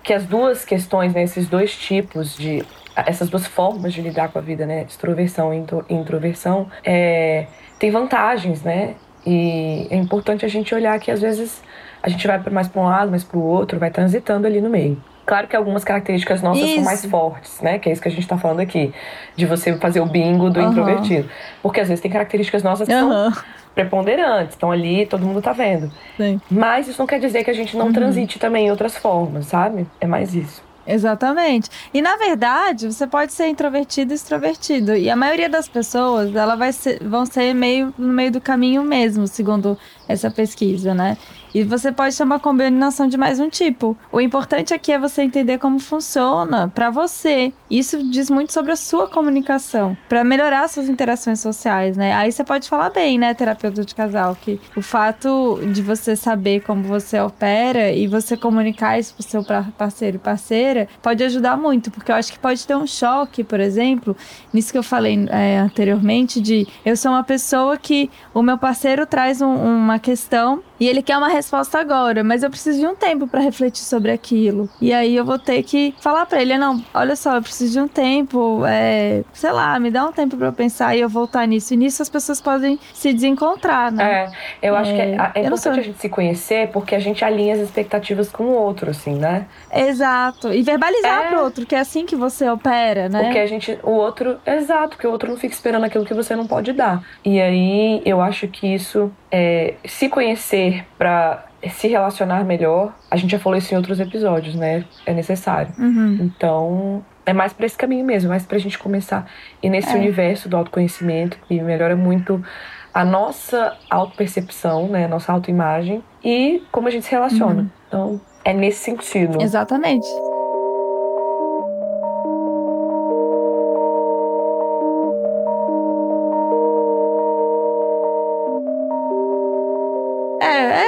que 0.04 0.12
as 0.12 0.24
duas 0.24 0.64
questões, 0.64 1.12
né, 1.12 1.24
esses 1.24 1.48
dois 1.48 1.76
tipos 1.76 2.36
de 2.36 2.64
essas 2.94 3.28
duas 3.28 3.44
formas 3.44 3.92
de 3.92 4.00
lidar 4.00 4.28
com 4.28 4.38
a 4.38 4.42
vida, 4.42 4.64
né, 4.64 4.84
extroversão 4.88 5.52
e 5.52 5.92
introversão, 5.92 6.68
é, 6.84 7.46
tem 7.76 7.90
vantagens, 7.90 8.62
né? 8.62 8.94
E 9.26 9.88
é 9.90 9.96
importante 9.96 10.44
a 10.44 10.48
gente 10.48 10.72
olhar 10.72 10.96
que 11.00 11.10
às 11.10 11.20
vezes 11.20 11.60
a 12.00 12.08
gente 12.08 12.24
vai 12.24 12.38
mais 12.50 12.68
para 12.68 12.80
um 12.80 12.84
lado, 12.84 13.10
mais 13.10 13.24
para 13.24 13.38
o 13.38 13.42
outro, 13.42 13.78
vai 13.80 13.90
transitando 13.90 14.46
ali 14.46 14.60
no 14.60 14.70
meio. 14.70 15.02
Claro 15.26 15.48
que 15.48 15.56
algumas 15.56 15.84
características 15.84 16.42
nossas 16.42 16.64
isso. 16.64 16.74
são 16.74 16.84
mais 16.84 17.04
fortes, 17.04 17.60
né? 17.60 17.78
Que 17.78 17.88
é 17.88 17.92
isso 17.92 18.02
que 18.02 18.08
a 18.08 18.10
gente 18.10 18.26
tá 18.26 18.36
falando 18.36 18.60
aqui. 18.60 18.92
De 19.34 19.46
você 19.46 19.74
fazer 19.76 20.00
o 20.00 20.06
bingo 20.06 20.50
do 20.50 20.60
uhum. 20.60 20.70
introvertido. 20.70 21.28
Porque 21.62 21.80
às 21.80 21.88
vezes 21.88 22.02
tem 22.02 22.10
características 22.10 22.62
nossas 22.62 22.86
que 22.86 22.94
uhum. 22.94 23.32
são 23.32 23.42
preponderantes, 23.74 24.54
estão 24.54 24.70
ali, 24.70 25.04
todo 25.06 25.26
mundo 25.26 25.42
tá 25.42 25.52
vendo. 25.52 25.90
Sim. 26.16 26.40
Mas 26.50 26.88
isso 26.88 27.00
não 27.00 27.06
quer 27.06 27.18
dizer 27.18 27.42
que 27.42 27.50
a 27.50 27.54
gente 27.54 27.76
não 27.76 27.86
uhum. 27.86 27.92
transite 27.92 28.38
também 28.38 28.66
em 28.66 28.70
outras 28.70 28.96
formas, 28.96 29.46
sabe? 29.46 29.86
É 30.00 30.06
mais 30.06 30.34
isso. 30.34 30.62
Exatamente. 30.86 31.70
E 31.92 32.02
na 32.02 32.16
verdade, 32.16 32.92
você 32.92 33.06
pode 33.06 33.32
ser 33.32 33.48
introvertido 33.48 34.12
e 34.12 34.16
extrovertido. 34.16 34.94
E 34.94 35.08
a 35.08 35.16
maioria 35.16 35.48
das 35.48 35.66
pessoas, 35.66 36.34
ela 36.34 36.56
vai 36.56 36.72
ser, 36.72 37.02
vão 37.02 37.24
ser 37.24 37.54
meio 37.54 37.92
no 37.96 38.12
meio 38.12 38.30
do 38.30 38.40
caminho 38.40 38.82
mesmo, 38.82 39.26
segundo 39.26 39.78
essa 40.06 40.30
pesquisa, 40.30 40.94
né? 40.94 41.16
E 41.54 41.62
você 41.62 41.92
pode 41.92 42.16
ter 42.16 42.24
uma 42.24 42.40
combinação 42.40 43.06
de 43.06 43.16
mais 43.16 43.38
um 43.38 43.48
tipo. 43.48 43.96
O 44.10 44.20
importante 44.20 44.74
aqui 44.74 44.90
é 44.90 44.98
você 44.98 45.22
entender 45.22 45.58
como 45.58 45.78
funciona 45.78 46.66
para 46.74 46.90
você. 46.90 47.52
Isso 47.70 48.02
diz 48.10 48.28
muito 48.28 48.52
sobre 48.52 48.72
a 48.72 48.76
sua 48.76 49.08
comunicação, 49.08 49.96
para 50.08 50.24
melhorar 50.24 50.66
suas 50.68 50.88
interações 50.88 51.38
sociais, 51.38 51.96
né? 51.96 52.12
Aí 52.12 52.32
você 52.32 52.42
pode 52.42 52.68
falar 52.68 52.90
bem, 52.90 53.18
né, 53.18 53.32
terapeuta 53.34 53.84
de 53.84 53.94
casal, 53.94 54.34
que 54.34 54.60
o 54.76 54.82
fato 54.82 55.60
de 55.72 55.80
você 55.80 56.16
saber 56.16 56.62
como 56.62 56.82
você 56.82 57.20
opera 57.20 57.92
e 57.92 58.08
você 58.08 58.36
comunicar 58.36 58.98
isso 58.98 59.14
pro 59.14 59.22
seu 59.22 59.44
parceiro 59.78 60.16
e 60.16 60.18
parceira 60.18 60.88
pode 61.00 61.22
ajudar 61.22 61.56
muito, 61.56 61.88
porque 61.88 62.10
eu 62.10 62.16
acho 62.16 62.32
que 62.32 62.38
pode 62.38 62.66
ter 62.66 62.76
um 62.76 62.86
choque, 62.86 63.44
por 63.44 63.60
exemplo, 63.60 64.16
nisso 64.52 64.72
que 64.72 64.78
eu 64.78 64.82
falei 64.82 65.24
é, 65.30 65.58
anteriormente, 65.58 66.40
de 66.40 66.66
eu 66.84 66.96
sou 66.96 67.12
uma 67.12 67.22
pessoa 67.22 67.76
que 67.76 68.10
o 68.32 68.42
meu 68.42 68.58
parceiro 68.58 69.06
traz 69.06 69.40
um, 69.40 69.54
uma 69.54 70.00
questão 70.00 70.60
e 70.80 70.88
ele 70.88 71.00
quer 71.00 71.16
uma 71.16 71.28
resposta 71.28 71.43
resposta 71.44 71.78
agora, 71.78 72.24
mas 72.24 72.42
eu 72.42 72.48
preciso 72.48 72.80
de 72.80 72.86
um 72.86 72.94
tempo 72.94 73.26
para 73.26 73.40
refletir 73.40 73.82
sobre 73.82 74.10
aquilo. 74.10 74.68
E 74.80 74.92
aí 74.92 75.14
eu 75.14 75.24
vou 75.24 75.38
ter 75.38 75.62
que 75.62 75.94
falar 76.00 76.24
para 76.24 76.40
ele, 76.40 76.56
não, 76.56 76.82
olha 76.94 77.14
só, 77.14 77.36
eu 77.36 77.42
preciso 77.42 77.74
de 77.74 77.80
um 77.80 77.88
tempo, 77.88 78.64
é, 78.66 79.22
sei 79.32 79.52
lá, 79.52 79.78
me 79.78 79.90
dá 79.90 80.06
um 80.06 80.12
tempo 80.12 80.36
para 80.36 80.48
eu 80.48 80.52
pensar 80.52 80.96
e 80.96 81.00
eu 81.00 81.08
voltar 81.08 81.46
nisso. 81.46 81.74
E 81.74 81.76
nisso 81.76 82.02
as 82.02 82.08
pessoas 82.08 82.40
podem 82.40 82.78
se 82.94 83.12
desencontrar, 83.12 83.92
né? 83.92 84.32
É, 84.62 84.68
eu 84.68 84.74
acho 84.74 84.90
é, 84.90 84.94
que 84.94 85.00
é, 85.00 85.42
é 85.42 85.46
importante 85.46 85.80
a 85.80 85.82
gente 85.82 86.00
se 86.00 86.08
conhecer 86.08 86.68
porque 86.68 86.94
a 86.94 86.98
gente 86.98 87.24
alinha 87.24 87.54
as 87.54 87.60
expectativas 87.60 88.30
com 88.30 88.44
o 88.44 88.54
outro, 88.54 88.90
assim, 88.90 89.14
né? 89.14 89.46
Exato. 89.72 90.52
E 90.52 90.62
verbalizar 90.62 91.26
é. 91.26 91.28
pro 91.28 91.42
outro, 91.42 91.66
que 91.66 91.74
é 91.74 91.80
assim 91.80 92.06
que 92.06 92.16
você 92.16 92.48
opera, 92.48 93.08
né? 93.08 93.24
Porque 93.24 93.38
a 93.38 93.46
gente, 93.46 93.78
o 93.82 93.90
outro, 93.90 94.38
exato, 94.46 94.96
que 94.96 95.06
o 95.06 95.10
outro 95.10 95.28
não 95.28 95.36
fica 95.36 95.54
esperando 95.54 95.84
aquilo 95.84 96.06
que 96.06 96.14
você 96.14 96.34
não 96.34 96.46
pode 96.46 96.72
dar. 96.72 97.02
E 97.24 97.40
aí 97.40 98.02
eu 98.04 98.20
acho 98.20 98.48
que 98.48 98.66
isso 98.66 99.12
é 99.36 99.74
se 99.84 100.08
conhecer 100.08 100.86
para 100.96 101.44
se 101.68 101.88
relacionar 101.88 102.44
melhor, 102.44 102.94
a 103.10 103.16
gente 103.16 103.32
já 103.32 103.38
falou 103.40 103.58
isso 103.58 103.74
em 103.74 103.76
outros 103.76 103.98
episódios, 103.98 104.54
né? 104.54 104.84
É 105.04 105.12
necessário. 105.12 105.72
Uhum. 105.76 106.18
Então, 106.20 107.04
é 107.26 107.32
mais 107.32 107.52
para 107.52 107.66
esse 107.66 107.76
caminho 107.76 108.04
mesmo, 108.04 108.28
mais 108.28 108.46
pra 108.46 108.58
gente 108.58 108.78
começar 108.78 109.26
e 109.60 109.68
nesse 109.68 109.90
é. 109.90 109.96
universo 109.96 110.48
do 110.48 110.56
autoconhecimento 110.56 111.36
que 111.48 111.60
melhora 111.60 111.96
muito 111.96 112.44
a 112.92 113.04
nossa 113.04 113.76
autopercepção, 113.90 114.86
né, 114.86 115.06
a 115.06 115.08
nossa 115.08 115.32
autoimagem 115.32 116.00
e 116.22 116.62
como 116.70 116.86
a 116.86 116.90
gente 116.92 117.06
se 117.06 117.10
relaciona. 117.10 117.62
Uhum. 117.62 117.70
Então, 117.88 118.20
é 118.44 118.52
nesse 118.52 118.84
sentido. 118.84 119.42
Exatamente. 119.42 120.06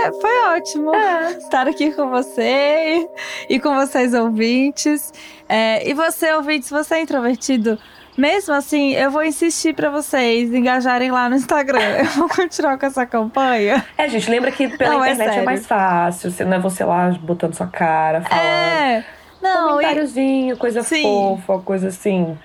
É, 0.07 0.09
é, 0.09 0.13
foi 0.13 0.57
ótimo 0.57 0.95
é. 0.95 1.33
estar 1.33 1.67
aqui 1.67 1.93
com 1.93 2.09
você 2.09 3.09
e 3.49 3.59
com 3.59 3.75
vocês 3.75 4.15
ouvintes. 4.15 5.13
É, 5.49 5.89
e 5.89 5.95
você, 5.95 6.33
ouvinte, 6.33 6.67
se 6.67 6.73
você 6.73 6.95
é 6.95 7.01
introvertido, 7.03 7.79
mesmo 8.17 8.55
assim, 8.55 8.93
eu 8.93 9.11
vou 9.11 9.25
insistir 9.25 9.75
para 9.75 9.91
vocês 9.91 10.53
engajarem 10.53 11.11
lá 11.11 11.29
no 11.29 11.37
Instagram. 11.37 11.81
Eu 11.99 12.07
vou 12.13 12.29
continuar 12.29 12.79
com 12.79 12.87
essa 12.87 13.05
campanha. 13.05 13.85
É, 13.99 14.09
gente, 14.09 14.31
lembra 14.31 14.51
que 14.51 14.69
pela 14.77 14.95
não, 14.95 15.05
é 15.05 15.13
internet 15.13 15.39
é, 15.39 15.43
é, 15.43 15.45
mais 15.45 15.67
fácil. 15.67 16.31
Você, 16.31 16.45
não 16.45 16.57
é 16.57 16.61
você 16.61 16.85
lá 16.85 17.11
botando 17.21 17.55
sua 17.55 17.67
cara, 17.67 18.23
falando. 18.23 18.45
É. 18.45 19.05
Não, 19.43 19.69
Comentáriozinho, 19.71 20.55
e... 20.55 20.59
coisa 20.59 20.83
Sim. 20.83 21.03
fofa, 21.03 21.59
coisa 21.63 21.89
assim, 21.89 22.37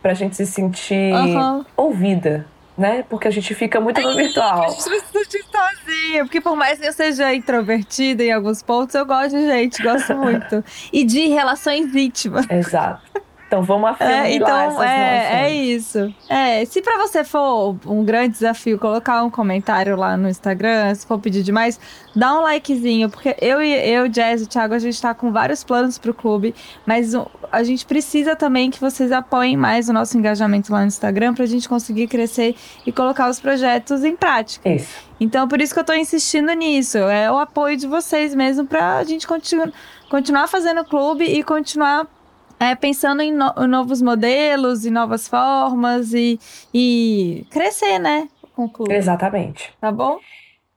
pra 0.00 0.14
gente 0.14 0.36
se 0.36 0.46
sentir 0.46 1.12
uhum. 1.12 1.64
ouvida 1.76 2.46
né? 2.76 3.04
Porque 3.08 3.28
a 3.28 3.30
gente 3.30 3.54
fica 3.54 3.80
muito 3.80 4.00
no 4.00 4.14
virtual. 4.14 4.64
A 4.66 4.68
gente 4.68 4.84
precisa 4.84 5.06
sentir 5.12 5.44
sozinha, 5.44 6.24
porque 6.24 6.40
por 6.40 6.56
mais 6.56 6.78
que 6.78 6.86
eu 6.86 6.92
seja 6.92 7.32
introvertida 7.34 8.22
em 8.22 8.32
alguns 8.32 8.62
pontos, 8.62 8.94
eu 8.94 9.06
gosto 9.06 9.30
de 9.30 9.46
gente, 9.46 9.82
gosto 9.82 10.14
muito. 10.14 10.64
e 10.92 11.04
de 11.04 11.28
relações 11.28 11.94
íntimas. 11.94 12.46
Exato. 12.50 13.25
Então 13.46 13.62
vamos 13.62 13.90
afirmar 13.90 14.26
é, 14.26 14.34
então, 14.34 14.82
é, 14.82 15.44
é 15.44 15.54
isso. 15.54 16.12
É, 16.28 16.64
se 16.64 16.82
para 16.82 16.98
você 16.98 17.22
for 17.22 17.76
um 17.86 18.04
grande 18.04 18.32
desafio 18.32 18.76
colocar 18.76 19.22
um 19.22 19.30
comentário 19.30 19.96
lá 19.96 20.16
no 20.16 20.28
Instagram, 20.28 20.92
se 20.94 21.06
for 21.06 21.18
pedir 21.20 21.44
demais, 21.44 21.78
dá 22.14 22.34
um 22.34 22.40
likezinho, 22.40 23.08
porque 23.08 23.36
eu 23.40 23.62
e 23.62 23.72
eu, 23.72 24.08
Jazz 24.08 24.42
e 24.42 24.46
Thiago, 24.46 24.74
a 24.74 24.78
gente 24.80 25.00
tá 25.00 25.14
com 25.14 25.30
vários 25.30 25.62
planos 25.62 25.96
pro 25.96 26.12
clube, 26.12 26.54
mas 26.84 27.12
a 27.52 27.62
gente 27.62 27.86
precisa 27.86 28.34
também 28.34 28.68
que 28.68 28.80
vocês 28.80 29.12
apoiem 29.12 29.56
mais 29.56 29.88
o 29.88 29.92
nosso 29.92 30.18
engajamento 30.18 30.72
lá 30.72 30.80
no 30.80 30.86
Instagram 30.86 31.32
pra 31.32 31.46
gente 31.46 31.68
conseguir 31.68 32.08
crescer 32.08 32.56
e 32.84 32.90
colocar 32.90 33.30
os 33.30 33.38
projetos 33.38 34.02
em 34.02 34.16
prática. 34.16 34.68
Isso. 34.68 35.06
Então, 35.20 35.46
por 35.46 35.60
isso 35.60 35.72
que 35.72 35.80
eu 35.80 35.84
tô 35.84 35.94
insistindo 35.94 36.52
nisso. 36.52 36.98
É 36.98 37.30
o 37.30 37.38
apoio 37.38 37.76
de 37.76 37.86
vocês 37.86 38.34
mesmo 38.34 38.66
pra 38.66 39.02
gente 39.04 39.26
continu 39.26 39.72
continuar 40.10 40.46
fazendo 40.46 40.82
o 40.82 40.84
clube 40.84 41.24
e 41.24 41.42
continuar 41.42 42.06
é, 42.58 42.74
pensando 42.74 43.22
em 43.22 43.32
no 43.32 43.52
novos 43.66 44.00
modelos 44.00 44.84
e 44.84 44.90
novas 44.90 45.28
formas 45.28 46.12
e, 46.12 46.38
e 46.72 47.46
crescer, 47.50 47.98
né? 47.98 48.28
Com 48.54 48.64
o 48.64 48.70
clube. 48.70 48.94
Exatamente. 48.94 49.72
Tá 49.80 49.92
bom? 49.92 50.18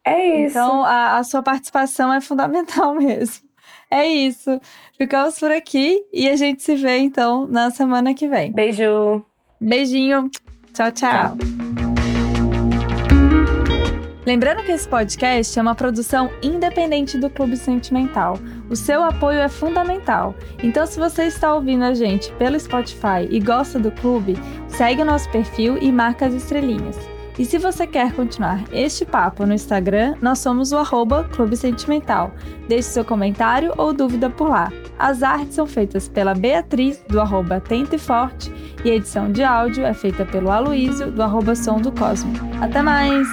É 0.06 0.44
isso. 0.46 0.58
Então, 0.58 0.84
a, 0.84 1.18
a 1.18 1.24
sua 1.24 1.42
participação 1.42 2.12
é 2.13 2.20
fundamental 2.20 2.94
mesmo. 2.96 3.48
É 3.92 4.06
isso. 4.06 4.60
Ficamos 4.98 5.39
por 5.39 5.52
aqui 5.52 6.04
e 6.13 6.30
a 6.30 6.36
gente 6.36 6.62
se 6.62 6.76
vê 6.76 6.98
então 6.98 7.48
na 7.48 7.72
semana 7.72 8.13
que 8.13 8.28
vem. 8.28 8.52
Beijo. 8.52 9.24
Beijinho. 9.60 10.30
tchau. 10.74 10.92
tchau. 10.92 11.38
tchau. 11.38 11.79
Lembrando 14.30 14.63
que 14.63 14.72
esse 14.72 14.88
podcast 14.88 15.58
é 15.58 15.62
uma 15.63 15.74
produção 15.74 16.30
independente 16.44 17.18
do 17.18 17.32
Clube 17.32 17.58
Sentimental. 17.58 18.38
O 18.70 18.76
seu 18.76 19.04
apoio 19.04 19.39
é 19.39 19.50
fundamental. 19.50 20.36
Então, 20.62 20.86
se 20.86 21.00
você 21.00 21.24
está 21.24 21.56
ouvindo 21.56 21.84
a 21.84 21.96
gente 21.96 22.32
pelo 22.34 22.60
Spotify 22.60 23.28
e 23.28 23.39
gosta 23.39 23.80
do 23.80 23.89
clube, 23.89 24.38
segue 24.68 25.02
o 25.02 25.06
nosso 25.06 25.28
perfil 25.32 25.80
e 25.80 25.92
marca 25.92 26.28
as 26.28 26.36
estrelinhas. 26.36 26.96
E 27.39 27.44
se 27.44 27.58
você 27.58 27.88
quer 27.88 28.13
continuar 28.13 28.63
este 28.72 29.04
papo 29.04 29.48
no 29.48 29.54
Instagram, 29.56 30.13
nós 30.22 30.38
somos 30.38 30.72
o 30.72 30.78
arroba 30.78 31.24
Clube 31.24 31.58
Sentimental. 31.58 32.32
Deixe 32.68 32.89
seu 32.89 33.04
comentário 33.04 33.74
ou 33.78 33.92
dúvida 33.92 34.30
por 34.30 34.48
lá. 34.48 34.72
As 35.00 35.24
artes 35.24 35.56
são 35.56 35.65
feitas 35.65 36.08
pela 36.08 36.36
Beatriz, 36.36 37.04
do 37.10 37.20
arroba 37.20 37.60
Tente 37.60 37.98
Forte, 37.98 38.54
e 38.86 38.92
a 38.92 38.94
edição 38.94 39.32
de 39.32 39.44
áudio 39.44 39.84
é 39.84 39.94
feita 39.96 40.24
pelo 40.24 40.52
Aloísio, 40.52 41.10
do 41.10 41.24
arroba 41.24 41.56
Som 41.56 41.82
do 41.82 41.92
Cosmo. 41.92 42.32
Até 42.62 42.84
mais! 42.84 43.28